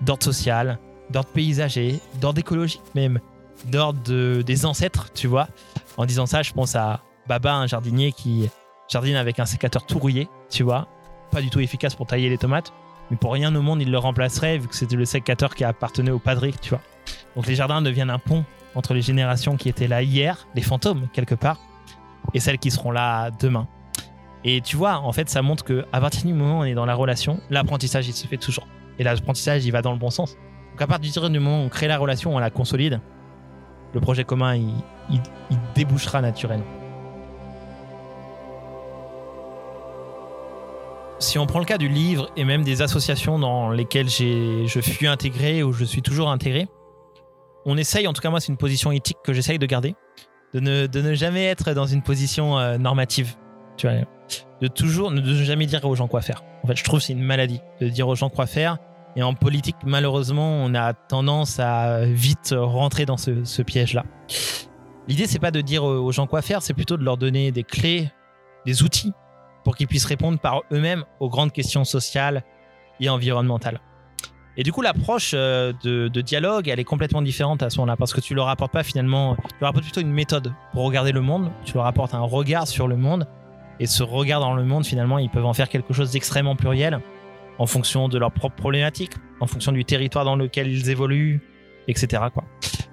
d'ordre 0.00 0.24
social, 0.24 0.78
d'ordre 1.10 1.28
paysager, 1.30 2.00
d'ordre 2.20 2.40
écologique 2.40 2.82
même, 2.94 3.20
d'ordre 3.66 4.02
de, 4.02 4.42
des 4.44 4.66
ancêtres, 4.66 5.12
tu 5.14 5.26
vois. 5.26 5.48
En 5.96 6.06
disant 6.06 6.26
ça, 6.26 6.42
je 6.42 6.52
pense 6.52 6.74
à 6.74 7.02
Baba, 7.28 7.54
un 7.54 7.66
jardinier 7.66 8.12
qui 8.12 8.48
jardine 8.88 9.16
avec 9.16 9.38
un 9.38 9.46
sécateur 9.46 9.86
tout 9.86 9.98
rouillé, 9.98 10.28
tu 10.48 10.62
vois. 10.62 10.88
Pas 11.30 11.40
du 11.40 11.50
tout 11.50 11.60
efficace 11.60 11.94
pour 11.94 12.06
tailler 12.06 12.28
les 12.28 12.38
tomates, 12.38 12.72
mais 13.10 13.16
pour 13.16 13.32
rien 13.32 13.54
au 13.54 13.62
monde, 13.62 13.80
il 13.82 13.90
le 13.90 13.98
remplacerait 13.98 14.58
vu 14.58 14.66
que 14.66 14.74
c'était 14.74 14.96
le 14.96 15.04
sécateur 15.04 15.54
qui 15.54 15.62
appartenait 15.62 16.10
au 16.10 16.18
padric, 16.18 16.60
tu 16.60 16.70
vois. 16.70 16.80
Donc 17.36 17.46
les 17.46 17.54
jardins 17.54 17.82
deviennent 17.82 18.10
un 18.10 18.18
pont 18.18 18.44
entre 18.74 18.94
les 18.94 19.02
générations 19.02 19.56
qui 19.56 19.68
étaient 19.68 19.88
là 19.88 20.02
hier, 20.02 20.46
les 20.54 20.62
fantômes 20.62 21.08
quelque 21.12 21.34
part, 21.34 21.58
et 22.34 22.40
celles 22.40 22.58
qui 22.58 22.70
seront 22.70 22.90
là 22.90 23.30
demain. 23.30 23.66
Et 24.44 24.60
tu 24.60 24.76
vois, 24.76 24.98
en 24.98 25.12
fait, 25.12 25.28
ça 25.28 25.42
montre 25.42 25.64
que 25.64 25.84
à 25.92 26.00
partir 26.00 26.24
du 26.24 26.32
moment 26.32 26.60
où 26.60 26.62
on 26.62 26.64
est 26.64 26.74
dans 26.74 26.86
la 26.86 26.94
relation, 26.94 27.40
l'apprentissage, 27.50 28.08
il 28.08 28.14
se 28.14 28.26
fait 28.26 28.38
toujours. 28.38 28.66
Et 28.98 29.04
l'apprentissage, 29.04 29.64
il 29.66 29.70
va 29.70 29.82
dans 29.82 29.92
le 29.92 29.98
bon 29.98 30.10
sens. 30.10 30.36
Donc 30.72 30.80
à 30.80 30.86
partir 30.86 31.28
du 31.28 31.38
moment 31.38 31.62
où 31.62 31.66
on 31.66 31.68
crée 31.68 31.88
la 31.88 31.98
relation, 31.98 32.34
on 32.34 32.38
la 32.38 32.50
consolide, 32.50 33.00
le 33.92 34.00
projet 34.00 34.24
commun, 34.24 34.56
il, 34.56 34.72
il 35.10 35.58
débouchera 35.74 36.20
naturellement. 36.22 36.64
Si 41.18 41.38
on 41.38 41.44
prend 41.44 41.58
le 41.58 41.66
cas 41.66 41.76
du 41.76 41.88
livre 41.88 42.30
et 42.34 42.44
même 42.44 42.64
des 42.64 42.80
associations 42.80 43.38
dans 43.38 43.70
lesquelles 43.70 44.08
je 44.08 44.80
suis 44.80 45.06
intégré 45.06 45.62
ou 45.62 45.72
je 45.72 45.84
suis 45.84 46.00
toujours 46.00 46.30
intégré, 46.30 46.66
on 47.66 47.76
essaye, 47.76 48.06
en 48.06 48.12
tout 48.12 48.22
cas 48.22 48.30
moi 48.30 48.40
c'est 48.40 48.48
une 48.48 48.58
position 48.58 48.92
éthique 48.92 49.18
que 49.24 49.32
j'essaye 49.32 49.58
de 49.58 49.66
garder, 49.66 49.94
de 50.54 50.60
ne, 50.60 50.86
de 50.86 51.02
ne 51.02 51.14
jamais 51.14 51.44
être 51.46 51.72
dans 51.72 51.86
une 51.86 52.02
position 52.02 52.58
euh, 52.58 52.78
normative. 52.78 53.36
Tu 53.76 53.86
vois, 53.86 53.96
de 54.60 54.68
toujours 54.68 55.10
ne 55.10 55.22
jamais 55.34 55.66
dire 55.66 55.84
aux 55.84 55.94
gens 55.94 56.08
quoi 56.08 56.20
faire. 56.20 56.42
En 56.62 56.66
fait, 56.66 56.76
je 56.76 56.84
trouve 56.84 57.00
c'est 57.00 57.12
une 57.12 57.22
maladie 57.22 57.60
de 57.80 57.88
dire 57.88 58.08
aux 58.08 58.14
gens 58.14 58.28
quoi 58.28 58.46
faire. 58.46 58.78
Et 59.16 59.22
en 59.22 59.34
politique, 59.34 59.76
malheureusement, 59.84 60.62
on 60.62 60.74
a 60.74 60.92
tendance 60.92 61.58
à 61.58 62.04
vite 62.04 62.54
rentrer 62.56 63.06
dans 63.06 63.16
ce, 63.16 63.62
piège-là. 63.62 64.04
L'idée, 65.08 65.26
c'est 65.26 65.40
pas 65.40 65.50
de 65.50 65.60
dire 65.60 65.82
aux 65.82 66.12
gens 66.12 66.28
quoi 66.28 66.42
faire, 66.42 66.62
c'est 66.62 66.74
plutôt 66.74 66.96
de 66.96 67.02
leur 67.02 67.16
donner 67.16 67.50
des 67.50 67.64
clés, 67.64 68.08
des 68.66 68.84
outils 68.84 69.12
pour 69.64 69.74
qu'ils 69.74 69.88
puissent 69.88 70.04
répondre 70.04 70.38
par 70.38 70.62
eux-mêmes 70.72 71.04
aux 71.18 71.28
grandes 71.28 71.52
questions 71.52 71.84
sociales 71.84 72.44
et 73.00 73.08
environnementales. 73.08 73.80
Et 74.56 74.62
du 74.62 74.72
coup, 74.72 74.82
l'approche 74.82 75.32
euh, 75.34 75.72
de, 75.82 76.08
dialogue, 76.20 76.68
elle 76.68 76.80
est 76.80 76.84
complètement 76.84 77.22
différente 77.22 77.62
à 77.62 77.70
ce 77.70 77.78
moment-là, 77.78 77.96
parce 77.96 78.12
que 78.12 78.20
tu 78.20 78.34
leur 78.34 78.48
apportes 78.48 78.72
pas 78.72 78.82
finalement, 78.82 79.36
tu 79.36 79.54
leur 79.60 79.70
apportes 79.70 79.84
plutôt 79.84 80.00
une 80.00 80.12
méthode 80.12 80.52
pour 80.72 80.84
regarder 80.84 81.12
le 81.12 81.20
monde, 81.20 81.50
tu 81.64 81.74
leur 81.74 81.86
apportes 81.86 82.14
un 82.14 82.20
regard 82.20 82.66
sur 82.66 82.88
le 82.88 82.96
monde, 82.96 83.26
et 83.78 83.86
ce 83.86 84.02
regard 84.02 84.40
dans 84.40 84.54
le 84.54 84.64
monde, 84.64 84.84
finalement, 84.84 85.18
ils 85.18 85.30
peuvent 85.30 85.46
en 85.46 85.54
faire 85.54 85.68
quelque 85.68 85.94
chose 85.94 86.10
d'extrêmement 86.10 86.56
pluriel 86.56 87.00
en 87.58 87.66
fonction 87.66 88.08
de 88.08 88.18
leurs 88.18 88.32
propres 88.32 88.56
problématiques, 88.56 89.12
en 89.40 89.46
fonction 89.46 89.72
du 89.72 89.84
territoire 89.84 90.24
dans 90.24 90.36
lequel 90.36 90.66
ils 90.66 90.90
évoluent, 90.90 91.40
etc. 91.88 92.24
Quoi. 92.32 92.44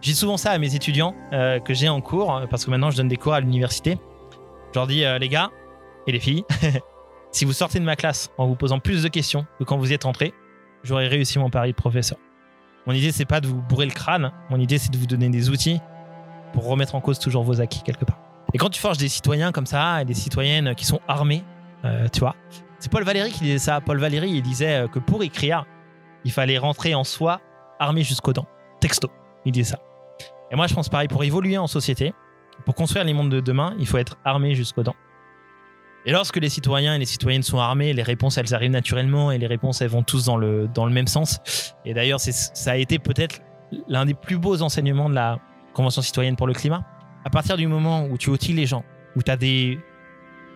Dis 0.02 0.16
souvent 0.16 0.38
ça 0.38 0.52
à 0.52 0.58
mes 0.58 0.76
étudiants 0.76 1.16
euh, 1.34 1.60
que 1.60 1.74
j'ai 1.74 1.90
en 1.90 2.02
cours, 2.02 2.42
parce 2.50 2.66
que 2.66 2.70
maintenant 2.70 2.92
je 2.92 2.98
donne 2.98 3.08
des 3.08 3.18
cours 3.18 3.34
à 3.34 3.40
l'université. 3.40 3.98
Je 4.74 4.80
leur 4.80 4.88
dis, 4.88 5.04
euh, 5.04 5.18
les 5.18 5.30
gars 5.30 5.52
et 6.06 6.12
les 6.12 6.20
filles, 6.20 6.44
si 7.32 7.46
vous 7.46 7.54
sortez 7.54 7.80
de 7.80 7.86
ma 7.86 7.96
classe 7.96 8.30
en 8.38 8.46
vous 8.46 8.56
posant 8.56 8.80
plus 8.80 9.04
de 9.04 9.08
questions 9.10 9.46
que 9.60 9.64
quand 9.64 9.78
vous 9.78 9.92
y 9.92 9.94
êtes 9.94 10.06
entrés, 10.06 10.34
j'aurai 10.88 11.08
réussi 11.08 11.38
mon 11.38 11.50
pari 11.50 11.72
de 11.72 11.76
professeur. 11.76 12.18
Mon 12.86 12.94
idée, 12.94 13.12
c'est 13.12 13.26
pas 13.26 13.42
de 13.42 13.48
vous 13.48 13.62
bourrer 13.62 13.86
le 13.86 13.92
crâne, 13.92 14.32
mon 14.50 14.60
idée, 14.60 14.78
c'est 14.78 14.92
de 14.92 14.98
vous 14.98 15.08
donner 15.08 15.30
des 15.30 15.50
outils 15.50 15.82
pour 16.54 16.66
remettre 16.66 16.96
en 16.96 17.02
cause 17.02 17.20
toujours 17.20 17.44
vos 17.44 17.60
acquis 17.60 17.84
quelque 17.84 18.06
part. 18.06 18.20
Et 18.54 18.58
quand 18.58 18.70
tu 18.70 18.80
forges 18.80 18.98
des 18.98 19.10
citoyens 19.10 19.52
comme 19.52 19.66
ça, 19.66 20.02
et 20.02 20.06
des 20.06 20.14
citoyennes 20.14 20.74
qui 20.76 20.86
sont 20.86 21.02
armés, 21.08 21.44
euh, 21.84 22.08
tu 22.08 22.22
vois, 22.22 22.36
c'est 22.80 22.92
Paul 22.92 23.04
Valéry 23.04 23.32
qui 23.32 23.44
disait 23.44 23.58
ça. 23.58 23.82
Paul 23.82 24.00
Valéry, 24.00 24.30
il 24.30 24.42
disait 24.42 24.84
euh, 24.84 24.88
que 24.88 25.00
pour 25.00 25.22
écrire, 25.24 25.66
il 26.24 26.32
fallait 26.32 26.58
rentrer 26.58 26.96
en 26.96 27.04
soi 27.04 27.42
armé 27.80 28.04
jusqu'aux 28.04 28.34
dents. 28.34 28.48
Texto, 28.80 29.10
il 29.46 29.52
disait 29.52 29.72
ça. 29.72 29.80
Et 30.50 30.56
moi, 30.56 30.68
je 30.68 30.74
pense 30.74 30.88
pareil, 30.88 31.10
pour 31.10 31.24
évoluer 31.24 31.58
en 31.58 31.68
société, 31.68 32.14
pour 32.66 32.76
construire 32.76 33.04
les 33.04 33.14
mondes 33.14 33.30
de 33.30 33.42
demain, 33.42 33.76
il 33.80 33.88
faut 33.88 33.98
être 33.98 34.18
armé 34.24 34.56
jusqu'aux 34.56 34.84
dents. 34.84 34.96
Et 36.08 36.12
lorsque 36.12 36.38
les 36.38 36.48
citoyens 36.48 36.96
et 36.96 37.00
les 37.00 37.06
citoyennes 37.06 37.44
sont 37.44 37.60
armés, 37.60 37.92
les 37.92 38.02
réponses, 38.02 38.38
elles 38.38 38.56
arrivent 38.56 38.72
naturellement 38.72 39.30
et 39.30 39.38
les 39.38 39.46
réponses, 39.46 39.82
elles 39.82 39.90
vont 39.90 40.04
tous 40.04 40.24
dans 40.24 40.38
le, 40.38 40.70
dans 40.74 40.86
le 40.86 40.94
même 40.94 41.06
sens. 41.06 41.42
Et 41.84 41.94
d'ailleurs, 41.94 42.22
ça 42.22 42.72
a 42.72 42.78
été 42.78 42.98
peut-être 42.98 43.42
l'un 43.90 44.06
des 44.06 44.14
plus 44.14 44.38
beaux 44.38 44.62
enseignements 44.62 45.10
de 45.10 45.16
la 45.16 45.38
Convention 45.74 46.02
citoyenne 46.02 46.38
pour 46.38 46.48
le 46.48 46.54
climat 46.54 46.86
à 47.26 47.30
partir 47.30 47.58
du 47.58 47.68
moment 47.68 48.06
où 48.06 48.18
tu 48.18 48.30
outils 48.30 48.54
les 48.54 48.66
gens, 48.66 48.86
où 49.18 49.22
tu 49.22 49.30
as 49.30 49.36
des 49.36 49.78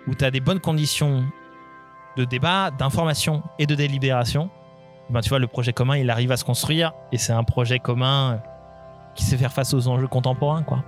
des 0.08 0.40
bonnes 0.40 0.62
conditions 0.62 1.26
de 2.18 2.24
débat, 2.24 2.72
d'information 2.72 3.44
et 3.60 3.68
de 3.68 3.76
délibération, 3.76 4.50
ben 5.10 5.20
tu 5.20 5.30
vois, 5.30 5.38
le 5.38 5.48
projet 5.48 5.74
commun, 5.74 5.98
il 5.98 6.10
arrive 6.10 6.32
à 6.32 6.38
se 6.38 6.46
construire 6.46 6.94
et 7.12 7.18
c'est 7.18 7.34
un 7.34 7.44
projet 7.44 7.78
commun 7.78 8.42
qui 9.16 9.26
sait 9.26 9.38
faire 9.38 9.52
face 9.52 9.74
aux 9.74 9.88
enjeux 9.90 10.08
contemporains, 10.08 10.64
quoi. 10.64 10.84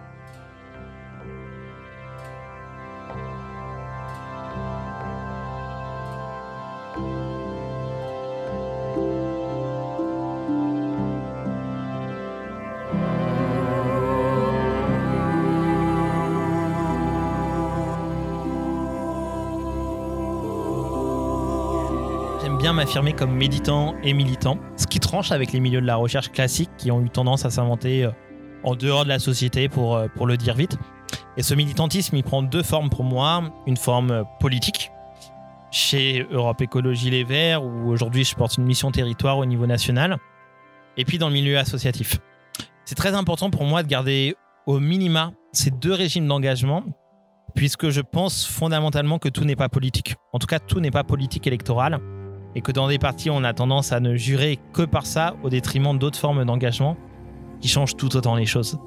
Bien 22.64 22.72
m'affirmer 22.72 23.12
comme 23.12 23.36
méditant 23.36 23.94
et 24.04 24.14
militant, 24.14 24.58
ce 24.78 24.88
qui 24.88 25.02
tranche 25.02 25.34
avec 25.34 25.52
les 25.52 25.60
milieux 25.60 25.82
de 25.82 25.86
la 25.86 25.98
recherche 25.98 26.32
classiques 26.32 26.70
qui 26.78 26.92
ont 26.92 27.02
eu 27.02 27.10
tendance 27.10 27.44
à 27.44 27.50
s'inventer 27.50 28.06
euh, 28.06 28.12
en 28.64 28.78
dehors 28.78 29.04
de 29.04 29.10
la 29.10 29.20
société 29.20 29.68
pour, 29.68 29.98
euh, 29.98 30.08
pour 30.16 30.28
le 30.28 30.38
dire 30.38 30.56
vite. 30.56 30.78
Et 31.36 31.44
ce 31.44 31.56
militantisme, 31.56 32.16
il 32.16 32.24
prend 32.24 32.42
deux 32.42 32.64
formes 32.64 32.90
pour 32.90 33.04
moi. 33.04 33.44
Une 33.68 33.76
forme 33.76 34.12
euh, 34.12 34.24
politique, 34.40 34.92
chez 35.72 36.26
Europe 36.32 36.62
Écologie 36.62 37.10
Les 37.10 37.26
Verts, 37.26 37.62
où 37.66 37.90
aujourd'hui 37.90 38.24
je 38.24 38.34
porte 38.34 38.56
une 38.58 38.64
mission 38.64 38.92
territoire 38.92 39.40
au 39.40 39.46
niveau 39.46 39.68
national, 39.68 40.18
et 40.96 41.04
puis 41.04 41.18
dans 41.18 41.28
le 41.28 41.34
milieu 41.34 41.58
associatif. 41.58 42.22
C'est 42.86 42.96
très 42.96 43.14
important 43.14 43.50
pour 43.50 43.66
moi 43.66 43.84
de 43.84 43.90
garder 43.90 44.38
au 44.68 44.80
minima 44.80 45.34
ces 45.52 45.70
deux 45.70 45.92
régimes 45.92 46.28
d'engagement, 46.28 46.86
puisque 47.56 47.90
je 47.90 48.00
pense 48.00 48.46
fondamentalement 48.46 49.20
que 49.20 49.28
tout 49.28 49.44
n'est 49.44 49.58
pas 49.58 49.68
politique. 49.68 50.16
En 50.32 50.40
tout 50.40 50.48
cas, 50.48 50.60
tout 50.60 50.80
n'est 50.80 50.92
pas 50.92 51.04
politique 51.04 51.46
électorale 51.46 52.00
et 52.56 52.62
que 52.62 52.72
dans 52.72 52.88
des 52.88 53.00
partis, 53.00 53.30
on 53.30 53.44
a 53.44 53.54
tendance 53.54 53.92
à 53.92 54.00
ne 54.00 54.16
jurer 54.16 54.60
que 54.74 54.84
par 54.84 55.06
ça 55.06 55.36
au 55.44 55.50
détriment 55.50 55.98
d'autres 55.98 56.20
formes 56.20 56.46
d'engagement 56.46 56.98
qui 57.62 57.68
changent 57.68 57.96
tout 57.96 58.16
autant 58.16 58.36
les 58.36 58.46
choses. 58.46 58.78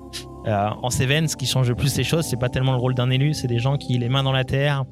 Euh, 0.47 0.69
en 0.83 0.91
Cévennes, 0.91 1.29
ce 1.29 1.37
qui 1.37 1.47
change 1.47 1.69
le 1.69 1.75
plus 1.75 1.97
les 1.97 2.05
choses, 2.05 2.25
c'est 2.25 2.39
pas 2.39 2.49
tellement 2.49 2.73
le 2.73 2.79
rôle 2.79 2.95
d'un 2.95 3.11
élu, 3.11 3.35
c'est 3.35 3.49
des 3.49 3.59
gens 3.59 3.77
qui, 3.77 3.99
les 3.99 4.09
mains 4.09 4.23
dans 4.23 4.33
la 4.33 4.45
terre, 4.45 4.85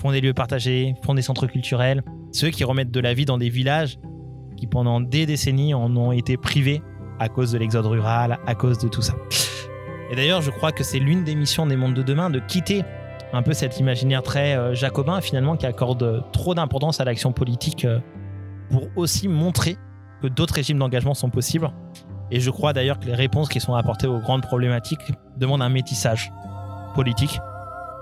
font 0.00 0.10
des 0.10 0.20
lieux 0.20 0.34
partagés, 0.34 0.94
font 1.04 1.14
des 1.14 1.22
centres 1.22 1.46
culturels, 1.46 2.02
ceux 2.32 2.50
qui 2.50 2.64
remettent 2.64 2.90
de 2.90 3.00
la 3.00 3.14
vie 3.14 3.24
dans 3.24 3.38
des 3.38 3.48
villages 3.48 3.98
qui 4.56 4.66
pendant 4.66 5.00
des 5.00 5.26
décennies 5.26 5.74
en 5.74 5.94
ont 5.96 6.12
été 6.12 6.36
privés 6.36 6.82
à 7.18 7.28
cause 7.28 7.52
de 7.52 7.58
l'exode 7.58 7.86
rural, 7.86 8.38
à 8.46 8.54
cause 8.54 8.78
de 8.78 8.88
tout 8.88 9.02
ça. 9.02 9.14
Et 10.10 10.16
d'ailleurs, 10.16 10.40
je 10.40 10.50
crois 10.50 10.72
que 10.72 10.84
c'est 10.84 10.98
l'une 10.98 11.24
des 11.24 11.34
missions 11.34 11.66
des 11.66 11.76
mondes 11.76 11.94
de 11.94 12.02
demain 12.02 12.30
de 12.30 12.40
quitter 12.40 12.82
un 13.32 13.42
peu 13.42 13.52
cet 13.52 13.80
imaginaire 13.80 14.22
très 14.22 14.56
euh, 14.56 14.74
jacobin 14.74 15.20
finalement 15.20 15.56
qui 15.56 15.66
accorde 15.66 16.24
trop 16.32 16.54
d'importance 16.54 17.00
à 17.00 17.04
l'action 17.04 17.32
politique 17.32 17.84
euh, 17.84 17.98
pour 18.70 18.88
aussi 18.96 19.28
montrer 19.28 19.76
que 20.22 20.28
d'autres 20.28 20.54
régimes 20.54 20.78
d'engagement 20.78 21.14
sont 21.14 21.30
possibles. 21.30 21.70
Et 22.30 22.40
je 22.40 22.50
crois 22.50 22.72
d'ailleurs 22.72 22.98
que 22.98 23.06
les 23.06 23.14
réponses 23.14 23.48
qui 23.48 23.60
sont 23.60 23.74
apportées 23.74 24.06
aux 24.06 24.18
grandes 24.18 24.42
problématiques 24.42 25.12
demandent 25.36 25.62
un 25.62 25.68
métissage 25.68 26.32
politique, 26.94 27.38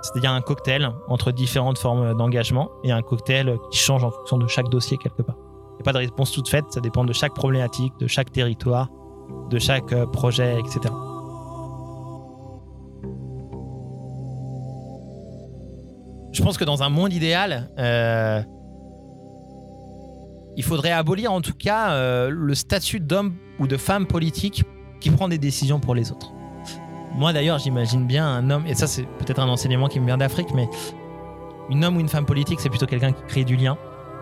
c'est-à-dire 0.03 0.33
un 0.33 0.40
cocktail 0.40 0.88
entre 1.09 1.33
différentes 1.33 1.79
formes 1.79 2.16
d'engagement 2.16 2.70
et 2.85 2.92
un 2.92 3.03
cocktail 3.03 3.55
qui 3.70 3.79
change 3.79 4.05
en 4.05 4.11
fonction 4.11 4.38
de 4.38 4.46
chaque 4.46 4.68
dossier 4.70 4.96
quelque 4.96 5.22
part. 5.22 5.37
Il 5.72 5.77
n'y 5.77 5.81
a 5.81 5.85
pas 5.85 5.92
de 5.92 5.98
réponse 5.98 6.33
toute 6.33 6.48
faite, 6.48 6.64
ça 6.70 6.81
dépend 6.81 7.05
de 7.05 7.12
chaque 7.12 7.35
problématique, 7.35 7.92
de 7.98 8.07
chaque 8.07 8.31
territoire, 8.31 8.88
de 9.50 9.59
chaque 9.59 9.92
euh, 9.92 10.07
projet, 10.07 10.59
etc. 10.59 10.81
Je 16.33 16.42
pense 16.42 16.59
que 16.59 16.64
dans 16.64 16.83
un 16.83 16.88
monde 16.88 17.12
idéal, 17.12 17.70
euh, 17.79 18.42
il 20.57 20.62
faudrait 20.62 20.93
abolir 20.93 21.33
en 21.33 21.40
tout 21.40 21.55
cas 21.55 21.90
euh, 21.90 22.31
le 22.31 22.55
statut 22.55 23.01
d'homme 23.01 23.35
ou 23.59 23.67
de 23.67 23.77
femme 23.77 24.07
politique 24.07 24.64
qui 25.01 25.11
prend 25.11 25.29
des 25.29 25.38
décisions 25.38 25.81
pour 25.81 25.95
les 25.95 26.12
autres. 26.12 26.33
Moi 27.17 27.33
d'ailleurs, 27.33 27.59
j'imagine 27.59 28.07
bien 28.07 28.27
un 28.27 28.51
homme, 28.51 28.67
et 28.67 28.75
ça 28.75 28.87
c'est 28.87 29.05
peut-être 29.05 29.38
un 29.38 29.49
enseignement 29.49 29.88
qui 29.88 30.01
me 30.01 30.07
vient 30.07 30.19
d'Afrique, 30.19 30.49
mais 30.55 30.69
une 31.71 31.85
homme 31.85 31.97
ou 31.97 32.01
une 32.01 32.09
femme 32.09 32.27
politique, 32.27 32.61
c'est 32.61 32.71
plutôt 32.71 32.87
quelqu'un 32.87 33.12
qui 33.12 33.23
crée 33.29 33.45
du 33.45 33.57
lien, 33.57 33.77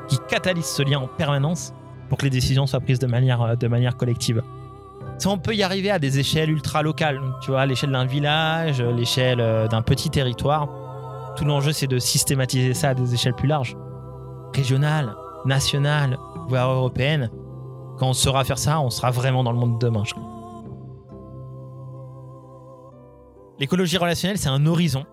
qui 0.09 0.19
catalyse 0.29 0.67
ce 0.67 0.83
lien 0.83 0.99
en 0.99 1.07
permanence 1.07 1.73
pour 2.09 2.19
que 2.19 2.25
les 2.25 2.31
décisions 2.31 2.67
soient 2.67 2.81
prises 2.81 2.99
de 2.99 3.07
manière, 3.07 3.43
euh, 3.43 3.55
de 3.57 3.69
manière 3.69 3.97
collective. 3.97 4.43
Ça, 5.19 5.31
on 5.31 5.39
peut 5.39 5.55
y 5.55 5.63
arriver 5.63 5.91
à 5.91 5.99
des 5.99 6.19
échelles 6.19 6.51
ultra 6.51 6.83
locales, 6.83 7.21
tu 7.43 7.51
vois, 7.51 7.65
l'échelle 7.65 7.93
d'un 7.93 8.05
village, 8.05 8.83
l'échelle 8.83 9.39
d'un 9.71 9.83
petit 9.83 10.11
territoire. 10.11 10.69
Tout 11.37 11.45
l'enjeu, 11.45 11.73
c'est 11.73 11.87
de 11.87 11.99
systématiser 11.99 12.75
ça 12.75 12.91
à 12.91 12.95
des 12.95 13.15
échelles 13.15 13.35
plus 13.35 13.47
larges, 13.47 13.77
régionales, 14.55 15.15
nationales, 15.45 16.19
voire 16.49 16.71
européennes. 16.71 17.31
Quand 17.99 18.09
on 18.09 18.13
saura 18.13 18.45
faire 18.45 18.59
ça, 18.59 18.81
on 18.81 18.91
sera 18.91 19.11
vraiment 19.11 19.45
dans 19.45 19.53
le 19.53 19.59
monde 19.59 19.79
de 19.79 19.87
demain, 19.87 20.03
je 20.05 20.15
crois. 20.15 20.29
L'écologie 23.59 23.97
relationnelle, 23.97 24.39
c'est 24.39 24.49
un 24.49 24.67
horizon 24.67 25.05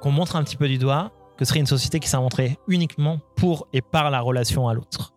qu'on 0.00 0.12
montre 0.12 0.36
un 0.36 0.44
petit 0.44 0.56
peu 0.56 0.66
du 0.66 0.78
doigt, 0.78 1.10
que 1.36 1.44
serait 1.44 1.60
une 1.60 1.66
société 1.66 2.00
qui 2.00 2.08
s'inventerait 2.08 2.58
uniquement 2.68 3.18
pour 3.36 3.66
et 3.72 3.82
par 3.82 4.10
la 4.10 4.20
relation 4.20 4.68
à 4.68 4.74
l'autre. 4.74 5.12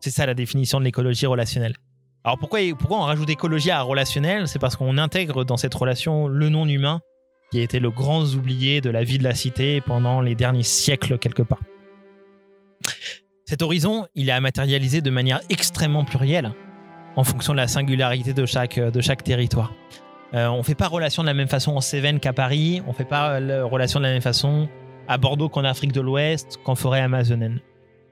C'est 0.00 0.10
ça 0.10 0.26
la 0.26 0.34
définition 0.34 0.78
de 0.78 0.84
l'écologie 0.84 1.26
relationnelle. 1.26 1.74
Alors 2.24 2.38
pourquoi, 2.38 2.60
pourquoi 2.78 2.98
on 2.98 3.02
rajoute 3.02 3.30
écologie 3.30 3.70
à 3.70 3.80
relationnel? 3.82 4.48
C'est 4.48 4.58
parce 4.58 4.76
qu'on 4.76 4.98
intègre 4.98 5.44
dans 5.44 5.56
cette 5.56 5.74
relation 5.74 6.28
le 6.28 6.48
non-humain 6.48 7.00
qui 7.50 7.60
a 7.60 7.62
été 7.62 7.78
le 7.78 7.90
grand 7.90 8.24
oublié 8.34 8.80
de 8.80 8.90
la 8.90 9.04
vie 9.04 9.18
de 9.18 9.24
la 9.24 9.34
cité 9.34 9.80
pendant 9.80 10.20
les 10.20 10.34
derniers 10.34 10.64
siècles 10.64 11.18
quelque 11.18 11.42
part. 11.42 11.60
Cet 13.48 13.62
horizon, 13.62 14.08
il 14.16 14.28
est 14.28 14.32
à 14.32 14.40
matérialiser 14.40 15.00
de 15.02 15.10
manière 15.10 15.40
extrêmement 15.50 16.04
plurielle 16.04 16.52
en 17.14 17.22
fonction 17.22 17.52
de 17.52 17.58
la 17.58 17.68
singularité 17.68 18.34
de 18.34 18.44
chaque, 18.44 18.80
de 18.80 19.00
chaque 19.00 19.22
territoire. 19.22 19.72
Euh, 20.34 20.48
on 20.48 20.58
ne 20.58 20.62
fait 20.64 20.74
pas 20.74 20.88
relation 20.88 21.22
de 21.22 21.28
la 21.28 21.34
même 21.34 21.46
façon 21.46 21.76
en 21.76 21.80
Cévennes 21.80 22.18
qu'à 22.18 22.32
Paris, 22.32 22.82
on 22.86 22.90
ne 22.90 22.94
fait 22.94 23.04
pas 23.04 23.38
relation 23.64 24.00
de 24.00 24.04
la 24.04 24.10
même 24.10 24.20
façon 24.20 24.68
à 25.06 25.16
Bordeaux 25.16 25.48
qu'en 25.48 25.62
Afrique 25.62 25.92
de 25.92 26.00
l'Ouest, 26.00 26.58
qu'en 26.64 26.74
forêt 26.74 27.00
amazonienne. 27.00 27.60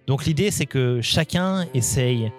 Donc 0.07 0.25
l'idée, 0.25 0.53
c'est 0.53 0.67
que 0.67 1.01
chacun 1.01 1.67
essaye 1.75 2.31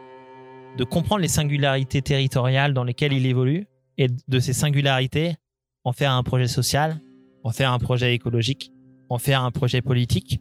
de 0.78 0.84
comprendre 0.86 1.22
les 1.22 1.28
singularités 1.28 2.02
territoriales 2.02 2.74
dans 2.74 2.86
lesquelles 2.86 3.12
il 3.12 3.26
évolue 3.26 3.68
et 3.98 4.08
de 4.08 4.40
ces 4.40 4.54
singularités 4.54 5.36
en 5.84 5.92
faire 5.92 6.14
un 6.14 6.24
projet 6.24 6.48
social, 6.48 7.02
en 7.44 7.52
faire 7.52 7.74
un 7.74 7.80
projet 7.80 8.14
écologique, 8.14 8.72
en 9.10 9.18
faire 9.18 9.44
un 9.44 9.52
projet 9.52 9.82
politique. 9.82 10.40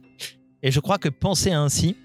Et 0.63 0.71
je 0.71 0.79
crois 0.79 0.99
que 0.99 1.09
penser 1.09 1.51
ainsi 1.51 1.97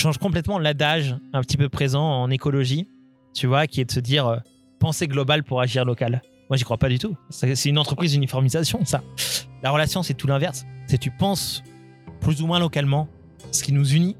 change 0.00 0.18
complètement 0.18 0.58
l'adage 0.58 1.16
un 1.32 1.40
petit 1.42 1.56
peu 1.56 1.68
présent 1.68 2.04
en 2.04 2.30
écologie, 2.30 2.88
tu 3.34 3.46
vois, 3.46 3.66
qui 3.66 3.80
est 3.80 3.84
de 3.84 3.90
se 3.92 4.00
dire 4.00 4.26
euh, 4.26 4.36
penser 4.78 5.08
global 5.08 5.42
pour 5.42 5.60
agir 5.60 5.84
local. 5.84 6.22
Moi, 6.48 6.56
j'y 6.56 6.64
crois 6.64 6.78
pas 6.78 6.88
du 6.88 6.98
tout. 6.98 7.16
C'est 7.30 7.68
une 7.68 7.78
entreprise 7.78 8.12
d'uniformisation, 8.12 8.84
ça. 8.84 9.02
La 9.62 9.70
relation, 9.70 10.02
c'est 10.02 10.14
tout 10.14 10.28
l'inverse. 10.28 10.64
C'est 10.86 10.98
tu 10.98 11.10
penses 11.10 11.64
plus 12.20 12.40
ou 12.42 12.46
moins 12.46 12.60
localement 12.60 13.08
ce 13.50 13.64
qui 13.64 13.72
nous 13.72 13.94
unit 13.94 14.16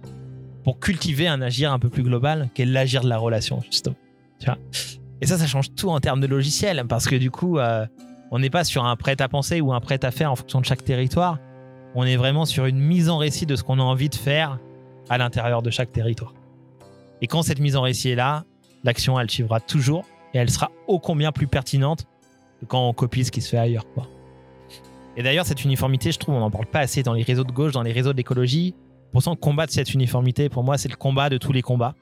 pour 0.65 0.81
cultiver 0.81 1.29
un 1.29 1.41
agir 1.41 1.73
un 1.73 1.79
peu 1.79 1.89
plus 1.89 2.03
global 2.03 2.49
qu'est 2.55 2.65
l'agir 2.65 3.03
de 3.03 3.09
la 3.09 3.19
relation, 3.19 3.61
justement. 3.71 3.97
Et 5.21 5.27
ça, 5.27 5.39
ça 5.39 5.47
change 5.47 5.73
tout 5.75 5.89
en 5.89 6.01
termes 6.01 6.21
de 6.21 6.27
logiciel, 6.27 6.85
parce 6.89 7.07
que 7.07 7.15
du 7.15 7.31
coup, 7.31 7.59
euh, 7.59 7.87
on 8.33 8.41
n'est 8.41 8.51
pas 8.51 8.65
sur 8.65 8.85
un 8.85 8.97
prêt 8.97 9.21
à 9.21 9.29
penser 9.29 9.61
ou 9.61 9.73
un 9.73 9.81
prêt 9.81 10.05
à 10.05 10.11
faire 10.11 10.33
en 10.33 10.37
fonction 10.37 10.61
de 10.61 10.67
chaque 10.67 10.85
territoire. 10.85 11.39
On 11.95 12.05
est 12.05 12.17
vraiment 12.17 12.45
sur 12.45 12.67
une 12.67 12.79
mise 12.79 13.09
en 13.09 13.19
récit 13.19 13.47
de 13.47 13.55
ce 13.55 13.63
qu'on 13.63 13.79
a 13.79 13.83
envie 13.83 14.09
de 14.09 14.17
faire 14.17 14.59
à 15.09 15.19
l'intérieur 15.19 15.63
de 15.63 15.71
chaque 15.71 15.93
territoire. 15.93 16.35
Et 17.23 17.27
quand 17.27 17.43
cette 17.43 17.61
mise 17.61 17.77
en 17.77 17.83
récit 17.83 18.11
est 18.11 18.15
là, 18.17 18.45
l'action, 18.85 19.19
elle 19.19 19.31
suivra 19.31 19.61
toujours 19.61 20.05
et 20.35 20.39
elle 20.39 20.51
sera 20.51 20.71
ô 20.87 20.99
combien 20.99 21.33
plus 21.33 21.47
pertinente 21.47 22.07
que 22.61 22.67
quand 22.67 22.89
on 22.89 22.93
copie 22.93 23.25
ce 23.25 23.31
qui 23.31 23.41
se 23.41 23.51
fait 23.51 23.59
ailleurs. 23.59 23.85
Et 25.17 25.23
d'ailleurs, 25.23 25.47
cette 25.47 25.65
uniformité, 25.65 26.13
je 26.13 26.19
trouve, 26.19 26.35
on 26.35 26.41
n'en 26.41 26.51
parle 26.51 26.67
pas 26.67 26.81
assez 26.81 27.03
dans 27.03 27.15
les 27.15 27.23
réseaux 27.23 27.45
de 27.45 27.53
gauche, 27.53 27.73
dans 27.73 27.83
les 27.83 27.93
réseaux 27.93 28.13
d'écologie. 28.13 28.75
Pour 29.13 29.23
combattre 29.41 29.73
cette 29.73 29.95
uniformité, 29.95 30.51
pour 30.51 30.63
moi, 30.63 30.77
c'est 30.77 30.91
le 30.91 30.97
combat 30.97 31.31
de 31.31 31.39
tous 31.39 31.53
les 31.53 31.63
combats. 31.63 31.95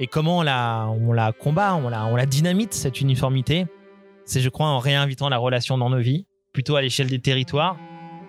Et 0.00 0.06
comment 0.06 0.38
on 0.38 0.42
la, 0.42 1.32
combat, 1.38 1.74
on 1.74 2.16
la 2.16 2.26
dynamite, 2.26 2.72
cette 2.72 3.02
uniformité? 3.02 3.66
C'est, 4.24 4.40
je 4.40 4.48
crois, 4.48 4.68
en 4.68 4.78
réinvitant 4.78 5.28
la 5.28 5.36
relation 5.36 5.76
dans 5.76 5.90
nos 5.90 5.98
vies, 5.98 6.26
plutôt 6.54 6.76
à 6.76 6.82
l'échelle 6.82 7.08
des 7.08 7.18
territoires. 7.18 7.76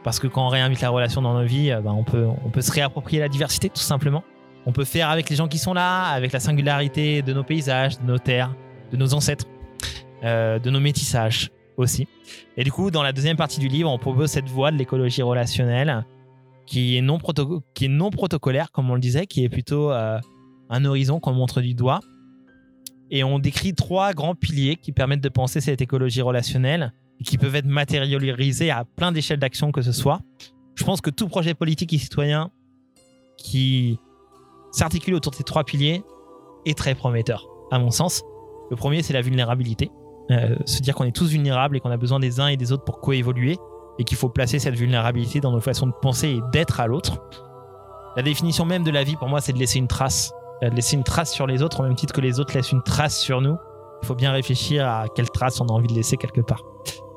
Parce 0.05 0.19
que 0.19 0.27
quand 0.27 0.45
on 0.45 0.49
réinvite 0.49 0.81
la 0.81 0.91
relation 0.91 1.23
dans 1.23 1.33
nos 1.33 1.45
vies, 1.45 1.71
euh, 1.71 1.81
ben, 1.81 1.91
on, 1.91 2.03
peut, 2.03 2.27
on 2.45 2.51
peut 2.51 2.61
se 2.61 2.71
réapproprier 2.71 3.19
la 3.19 3.27
diversité, 3.27 3.69
tout 3.69 3.81
simplement. 3.81 4.23
On 4.67 4.71
peut 4.71 4.85
faire 4.85 5.09
avec 5.09 5.31
les 5.31 5.35
gens 5.35 5.47
qui 5.47 5.57
sont 5.57 5.73
là, 5.73 6.03
avec 6.03 6.31
la 6.31 6.39
singularité 6.39 7.23
de 7.23 7.33
nos 7.33 7.43
paysages, 7.43 7.99
de 7.99 8.05
nos 8.05 8.19
terres, 8.19 8.55
de 8.91 8.97
nos 8.97 9.15
ancêtres, 9.15 9.45
euh, 10.23 10.59
de 10.59 10.69
nos 10.69 10.79
métissages 10.79 11.49
aussi. 11.77 12.07
Et 12.55 12.63
du 12.63 12.71
coup, 12.71 12.91
dans 12.91 13.01
la 13.01 13.13
deuxième 13.13 13.35
partie 13.35 13.59
du 13.59 13.67
livre, 13.67 13.89
on 13.89 13.97
propose 13.97 14.29
cette 14.29 14.47
voie 14.47 14.69
de 14.69 14.77
l'écologie 14.77 15.23
relationnelle 15.23 16.05
qui 16.67 16.97
est, 16.97 17.01
non 17.01 17.17
qui 17.73 17.85
est 17.85 17.89
non 17.89 18.11
protocolaire, 18.11 18.71
comme 18.71 18.91
on 18.91 18.93
le 18.93 19.01
disait, 19.01 19.25
qui 19.25 19.43
est 19.43 19.49
plutôt 19.49 19.91
euh, 19.91 20.19
un 20.69 20.85
horizon 20.85 21.19
qu'on 21.19 21.33
montre 21.33 21.61
du 21.61 21.73
doigt 21.73 21.99
et 23.09 23.23
on 23.23 23.39
décrit 23.39 23.73
trois 23.73 24.13
grands 24.13 24.35
piliers 24.35 24.75
qui 24.75 24.91
permettent 24.91 25.21
de 25.21 25.29
penser 25.29 25.61
cette 25.61 25.81
écologie 25.81 26.21
relationnelle 26.21 26.93
et 27.19 27.23
qui 27.23 27.37
peuvent 27.37 27.55
être 27.55 27.65
matérialisés 27.65 28.71
à 28.71 28.85
plein 28.85 29.11
d'échelles 29.11 29.39
d'action 29.39 29.71
que 29.71 29.81
ce 29.81 29.91
soit. 29.91 30.19
Je 30.75 30.83
pense 30.83 31.01
que 31.01 31.09
tout 31.09 31.27
projet 31.27 31.53
politique 31.53 31.93
et 31.93 31.97
citoyen 31.97 32.51
qui 33.37 33.99
s'articule 34.71 35.13
autour 35.15 35.31
de 35.31 35.37
ces 35.37 35.43
trois 35.43 35.63
piliers 35.63 36.03
est 36.65 36.77
très 36.77 36.95
prometteur, 36.95 37.47
à 37.71 37.79
mon 37.79 37.91
sens. 37.91 38.23
Le 38.69 38.75
premier, 38.75 39.03
c'est 39.03 39.13
la 39.13 39.21
vulnérabilité. 39.21 39.91
Euh, 40.31 40.55
se 40.65 40.81
dire 40.81 40.95
qu'on 40.95 41.03
est 41.03 41.15
tous 41.15 41.29
vulnérables 41.29 41.77
et 41.77 41.79
qu'on 41.79 41.91
a 41.91 41.97
besoin 41.97 42.19
des 42.19 42.39
uns 42.39 42.47
et 42.47 42.57
des 42.57 42.71
autres 42.71 42.83
pour 42.83 42.99
coévoluer 42.99 43.57
et 43.99 44.03
qu'il 44.03 44.17
faut 44.17 44.29
placer 44.29 44.59
cette 44.59 44.75
vulnérabilité 44.75 45.39
dans 45.39 45.51
nos 45.51 45.61
façons 45.61 45.87
de 45.87 45.93
penser 46.01 46.29
et 46.29 46.39
d'être 46.51 46.79
à 46.79 46.87
l'autre. 46.87 47.21
La 48.17 48.23
définition 48.23 48.65
même 48.65 48.83
de 48.83 48.91
la 48.91 49.03
vie, 49.03 49.15
pour 49.15 49.29
moi, 49.29 49.39
c'est 49.39 49.53
de 49.53 49.59
laisser 49.59 49.77
une 49.77 49.87
trace 49.87 50.33
de 50.61 50.75
laisser 50.75 50.95
une 50.95 51.03
trace 51.03 51.33
sur 51.33 51.47
les 51.47 51.61
autres, 51.61 51.81
au 51.81 51.83
même 51.83 51.95
titre 51.95 52.13
que 52.13 52.21
les 52.21 52.39
autres 52.39 52.53
laissent 52.53 52.71
une 52.71 52.83
trace 52.83 53.17
sur 53.19 53.41
nous. 53.41 53.57
Il 54.03 54.05
faut 54.05 54.15
bien 54.15 54.31
réfléchir 54.31 54.87
à 54.87 55.05
quelle 55.13 55.29
trace 55.29 55.59
on 55.61 55.67
a 55.67 55.71
envie 55.71 55.87
de 55.87 55.93
laisser 55.93 56.17
quelque 56.17 56.41
part. 56.41 56.63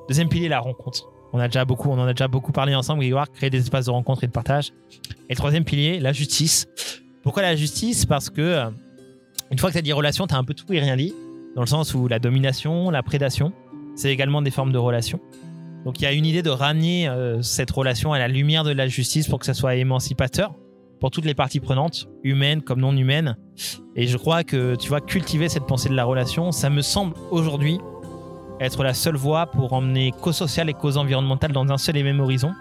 Deuxième 0.08 0.28
pilier, 0.28 0.48
la 0.48 0.60
rencontre. 0.60 1.10
On, 1.34 1.38
a 1.38 1.42
en 1.42 1.44
a 1.44 2.12
déjà 2.14 2.28
beaucoup 2.28 2.52
parlé 2.52 2.74
ensemble, 2.74 3.00
Grégoire, 3.00 3.30
créer 3.30 3.50
des 3.50 3.58
espaces 3.58 3.86
de 3.86 3.90
rencontre 3.90 4.24
et 4.24 4.26
de 4.26 4.32
partage. 4.32 4.72
Et 5.28 5.34
le 5.34 5.36
troisième 5.36 5.64
pilier, 5.64 6.00
la 6.00 6.12
justice. 6.12 6.66
Pourquoi 7.22 7.42
la 7.42 7.54
justice? 7.54 8.06
Parce 8.06 8.30
que 8.30 8.40
euh, 8.40 8.70
une 9.50 9.58
fois 9.58 9.68
que 9.68 9.74
tu 9.74 9.78
as 9.78 9.82
dit 9.82 9.92
relation, 9.92 10.26
tu 10.26 10.34
as 10.34 10.38
un 10.38 10.44
peu 10.44 10.54
tout 10.54 10.72
et 10.72 10.80
rien 10.80 10.96
dit, 10.96 11.14
dans 11.54 11.60
le 11.60 11.66
sens 11.66 11.94
où 11.94 12.08
la 12.08 12.18
domination, 12.18 12.88
la 12.90 13.02
prédation, 13.02 13.52
c'est 13.94 14.10
également 14.10 14.40
des 14.40 14.50
formes 14.50 14.72
de 14.72 14.78
relation. 14.78 15.20
Donc 15.84 16.00
il 16.00 16.04
y 16.04 16.06
a 16.06 16.12
une 16.12 16.24
idée 16.24 16.42
de 16.42 16.50
ramener 16.50 17.08
euh, 17.08 17.42
cette 17.42 17.70
relation 17.70 18.14
à 18.14 18.18
la 18.18 18.28
lumière 18.28 18.64
de 18.64 18.72
la 18.72 18.88
justice 18.88 19.28
pour 19.28 19.38
que 19.38 19.46
ça 19.46 19.54
soit 19.54 19.74
émancipateur, 19.74 20.54
pour 21.00 21.10
toutes 21.10 21.26
les 21.26 21.34
parties 21.34 21.60
prenantes, 21.60 22.08
humaines 22.22 22.62
comme 22.62 22.80
non 22.80 22.96
humaines. 22.96 23.36
Et 23.94 24.06
je 24.06 24.16
crois 24.16 24.42
que, 24.42 24.74
tu 24.76 24.88
vois, 24.88 25.02
cultiver 25.02 25.50
cette 25.50 25.66
pensée 25.66 25.90
de 25.90 25.94
la 25.94 26.04
relation, 26.04 26.52
ça 26.52 26.70
me 26.70 26.80
semble 26.80 27.14
aujourd'hui 27.30 27.78
être 28.60 28.82
la 28.82 28.94
seule 28.94 29.16
voie 29.16 29.46
pour 29.46 29.72
emmener 29.72 30.12
cause 30.12 30.36
sociale 30.36 30.68
et 30.68 30.74
cause 30.74 30.96
environnementale 30.96 31.52
dans 31.52 31.70
un 31.70 31.78
seul 31.78 31.96
et 31.96 32.02
même 32.02 32.20
horizon, 32.20 32.52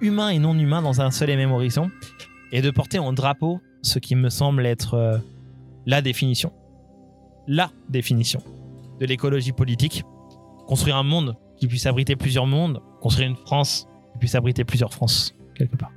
humain 0.00 0.30
et 0.30 0.38
non 0.38 0.58
humain 0.58 0.82
dans 0.82 1.00
un 1.00 1.10
seul 1.10 1.30
et 1.30 1.36
même 1.36 1.52
horizon, 1.52 1.90
et 2.52 2.62
de 2.62 2.70
porter 2.70 2.98
en 2.98 3.12
drapeau 3.12 3.60
ce 3.82 3.98
qui 3.98 4.14
me 4.14 4.30
semble 4.30 4.66
être 4.66 4.94
euh, 4.94 5.18
la 5.86 6.00
définition, 6.00 6.52
la 7.46 7.70
définition 7.88 8.42
de 9.00 9.06
l'écologie 9.06 9.52
politique, 9.52 10.04
construire 10.66 10.96
un 10.96 11.02
monde 11.02 11.36
qui 11.56 11.66
puisse 11.66 11.86
abriter 11.86 12.16
plusieurs 12.16 12.46
mondes, 12.46 12.80
construire 13.00 13.28
une 13.28 13.36
France 13.36 13.86
qui 14.12 14.18
puisse 14.18 14.34
abriter 14.34 14.64
plusieurs 14.64 14.92
France, 14.92 15.34
quelque 15.54 15.76
part. 15.76 15.90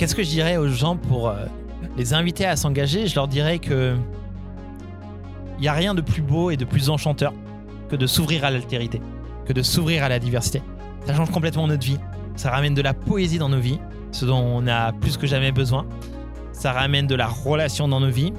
Qu'est-ce 0.00 0.14
que 0.14 0.22
je 0.22 0.30
dirais 0.30 0.56
aux 0.56 0.66
gens 0.66 0.96
pour 0.96 1.28
euh, 1.28 1.44
les 1.98 2.14
inviter 2.14 2.46
à 2.46 2.56
s'engager? 2.56 3.06
Je 3.06 3.14
leur 3.14 3.28
dirais 3.28 3.58
que 3.58 3.94
il 5.58 5.60
n'y 5.60 5.68
a 5.68 5.74
rien 5.74 5.94
de 5.94 6.00
plus 6.00 6.22
beau 6.22 6.50
et 6.50 6.56
de 6.56 6.64
plus 6.64 6.88
enchanteur 6.88 7.34
que 7.90 7.96
de 7.96 8.06
s'ouvrir 8.06 8.46
à 8.46 8.50
l'altérité, 8.50 9.02
que 9.44 9.52
de 9.52 9.60
s'ouvrir 9.60 10.02
à 10.02 10.08
la 10.08 10.18
diversité. 10.18 10.62
Ça 11.04 11.14
change 11.14 11.30
complètement 11.30 11.66
notre 11.66 11.84
vie. 11.84 11.98
Ça 12.34 12.50
ramène 12.50 12.72
de 12.72 12.80
la 12.80 12.94
poésie 12.94 13.36
dans 13.36 13.50
nos 13.50 13.60
vies, 13.60 13.78
ce 14.10 14.24
dont 14.24 14.38
on 14.38 14.66
a 14.66 14.92
plus 14.94 15.18
que 15.18 15.26
jamais 15.26 15.52
besoin. 15.52 15.84
Ça 16.52 16.72
ramène 16.72 17.06
de 17.06 17.14
la 17.14 17.26
relation 17.26 17.86
dans 17.86 18.00
nos 18.00 18.10
vies. 18.10 18.32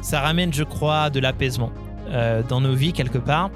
Ça 0.00 0.20
ramène, 0.20 0.54
je 0.54 0.64
crois, 0.64 1.10
de 1.10 1.20
l'apaisement 1.20 1.72
euh, 2.08 2.42
dans 2.42 2.62
nos 2.62 2.72
vies 2.72 2.94
quelque 2.94 3.18
part. 3.18 3.50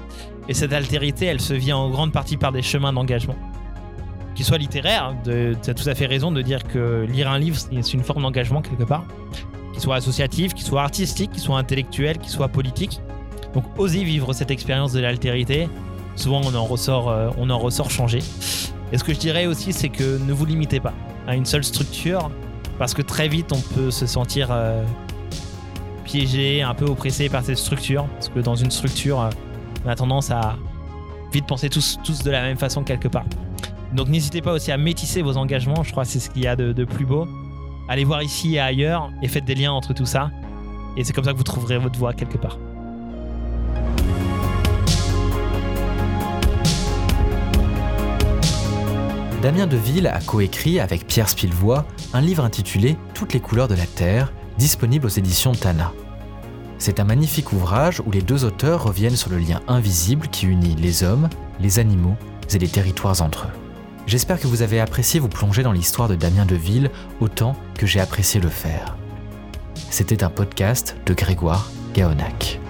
Et 0.47 0.53
cette 0.53 0.73
altérité, 0.73 1.25
elle 1.25 1.41
se 1.41 1.55
vit 1.55 1.73
en 1.73 1.89
grande 1.89 2.11
partie 2.11 2.37
par 2.37 2.51
des 2.51 2.61
chemins 2.61 2.93
d'engagement. 2.93 3.35
Qui 4.41 4.47
soient 4.47 4.57
littéraires, 4.57 5.13
tu 5.23 5.69
as 5.69 5.73
tout 5.75 5.87
à 5.87 5.93
fait 5.93 6.07
raison 6.07 6.31
de 6.31 6.41
dire 6.41 6.63
que 6.63 7.05
lire 7.07 7.29
un 7.29 7.37
livre, 7.37 7.55
c'est 7.59 7.93
une 7.93 8.01
forme 8.01 8.23
d'engagement 8.23 8.63
quelque 8.63 8.85
part. 8.85 9.05
Qui 9.71 9.79
soit 9.79 9.97
associatif, 9.97 10.55
qui 10.55 10.63
soit 10.63 10.81
artistique, 10.81 11.29
qui 11.31 11.39
soit 11.39 11.59
intellectuel, 11.59 12.17
qui 12.17 12.31
soit 12.31 12.47
politique. 12.47 13.01
Donc 13.53 13.65
osez 13.77 14.03
vivre 14.03 14.33
cette 14.33 14.49
expérience 14.49 14.93
de 14.93 14.99
l'altérité. 14.99 15.69
Souvent 16.15 16.41
on 16.43 16.55
en 16.55 16.65
ressort, 16.65 17.11
euh, 17.11 17.29
on 17.37 17.51
en 17.51 17.59
ressort 17.59 17.91
changé. 17.91 18.17
Et 18.91 18.97
ce 18.97 19.03
que 19.03 19.13
je 19.13 19.19
dirais 19.19 19.45
aussi, 19.45 19.73
c'est 19.73 19.89
que 19.89 20.17
ne 20.17 20.33
vous 20.33 20.45
limitez 20.45 20.79
pas 20.79 20.93
à 21.27 21.35
une 21.35 21.45
seule 21.45 21.63
structure, 21.63 22.31
parce 22.79 22.95
que 22.95 23.03
très 23.03 23.27
vite 23.27 23.51
on 23.53 23.61
peut 23.75 23.91
se 23.91 24.07
sentir 24.07 24.47
euh, 24.49 24.83
piégé, 26.03 26.63
un 26.63 26.73
peu 26.73 26.85
oppressé 26.85 27.29
par 27.29 27.43
cette 27.43 27.59
structure, 27.59 28.07
parce 28.15 28.29
que 28.29 28.39
dans 28.39 28.55
une 28.55 28.71
structure, 28.71 29.21
euh, 29.21 29.29
on 29.85 29.89
a 29.89 29.93
tendance 29.93 30.31
à 30.31 30.55
vite 31.31 31.45
penser 31.45 31.69
tous, 31.69 31.99
tous 32.03 32.23
de 32.23 32.31
la 32.31 32.41
même 32.41 32.57
façon 32.57 32.83
quelque 32.83 33.07
part. 33.07 33.25
Donc 33.93 34.07
n'hésitez 34.07 34.41
pas 34.41 34.53
aussi 34.53 34.71
à 34.71 34.77
métisser 34.77 35.21
vos 35.21 35.37
engagements, 35.37 35.83
je 35.83 35.91
crois 35.91 36.03
que 36.03 36.09
c'est 36.09 36.19
ce 36.19 36.29
qu'il 36.29 36.43
y 36.43 36.47
a 36.47 36.55
de, 36.55 36.85
plus 36.85 37.05
beau. 37.05 37.27
Allez 37.89 38.05
voir 38.05 38.23
ici 38.23 38.55
et 38.55 38.59
ailleurs 38.59 39.11
et 39.21 39.27
faites 39.27 39.45
des 39.45 39.55
liens 39.55 39.73
entre 39.73 39.93
tout 39.93 40.05
ça. 40.05 40.31
Et 40.95 41.03
c'est 41.03 41.13
comme 41.13 41.25
ça 41.25 41.33
que 41.33 41.37
vous 41.37 41.43
trouverez 41.43 41.77
votre 41.77 41.99
voie 41.99 42.13
quelque 42.13 42.37
part. 42.37 42.57
Damien 49.41 49.65
Deville 49.65 50.07
a 50.07 50.19
coécrit 50.19 50.79
avec 50.79 51.07
Pierre 51.07 51.27
Spilvois 51.27 51.85
un 52.13 52.21
livre 52.21 52.45
intitulé 52.45 52.95
Toutes 53.13 53.33
les 53.33 53.39
couleurs 53.39 53.67
de 53.67 53.73
la 53.73 53.87
Terre, 53.87 54.31
disponible 54.57 55.07
aux 55.07 55.09
éditions 55.09 55.53
Tana. 55.53 55.91
C'est 56.77 56.99
un 56.99 57.05
magnifique 57.05 57.51
ouvrage 57.51 58.01
où 58.05 58.11
les 58.11 58.21
deux 58.21 58.45
auteurs 58.45 58.83
reviennent 58.83 59.15
sur 59.15 59.31
le 59.31 59.37
lien 59.37 59.61
invisible 59.67 60.27
qui 60.27 60.45
unit 60.45 60.75
les 60.75 61.03
hommes, 61.03 61.27
les 61.59 61.79
animaux 61.79 62.15
et 62.53 62.59
les 62.59 62.67
territoires 62.67 63.21
entre 63.21 63.45
eux. 63.45 63.70
J'espère 64.07 64.39
que 64.39 64.47
vous 64.47 64.61
avez 64.61 64.79
apprécié 64.79 65.19
vous 65.19 65.29
plonger 65.29 65.63
dans 65.63 65.71
l'histoire 65.71 66.07
de 66.07 66.15
Damien 66.15 66.45
Deville 66.45 66.89
autant 67.19 67.55
que 67.75 67.85
j'ai 67.85 67.99
apprécié 67.99 68.39
le 68.39 68.49
faire. 68.49 68.95
C'était 69.89 70.23
un 70.23 70.29
podcast 70.29 70.95
de 71.05 71.13
Grégoire 71.13 71.69
Gaonac. 71.93 72.60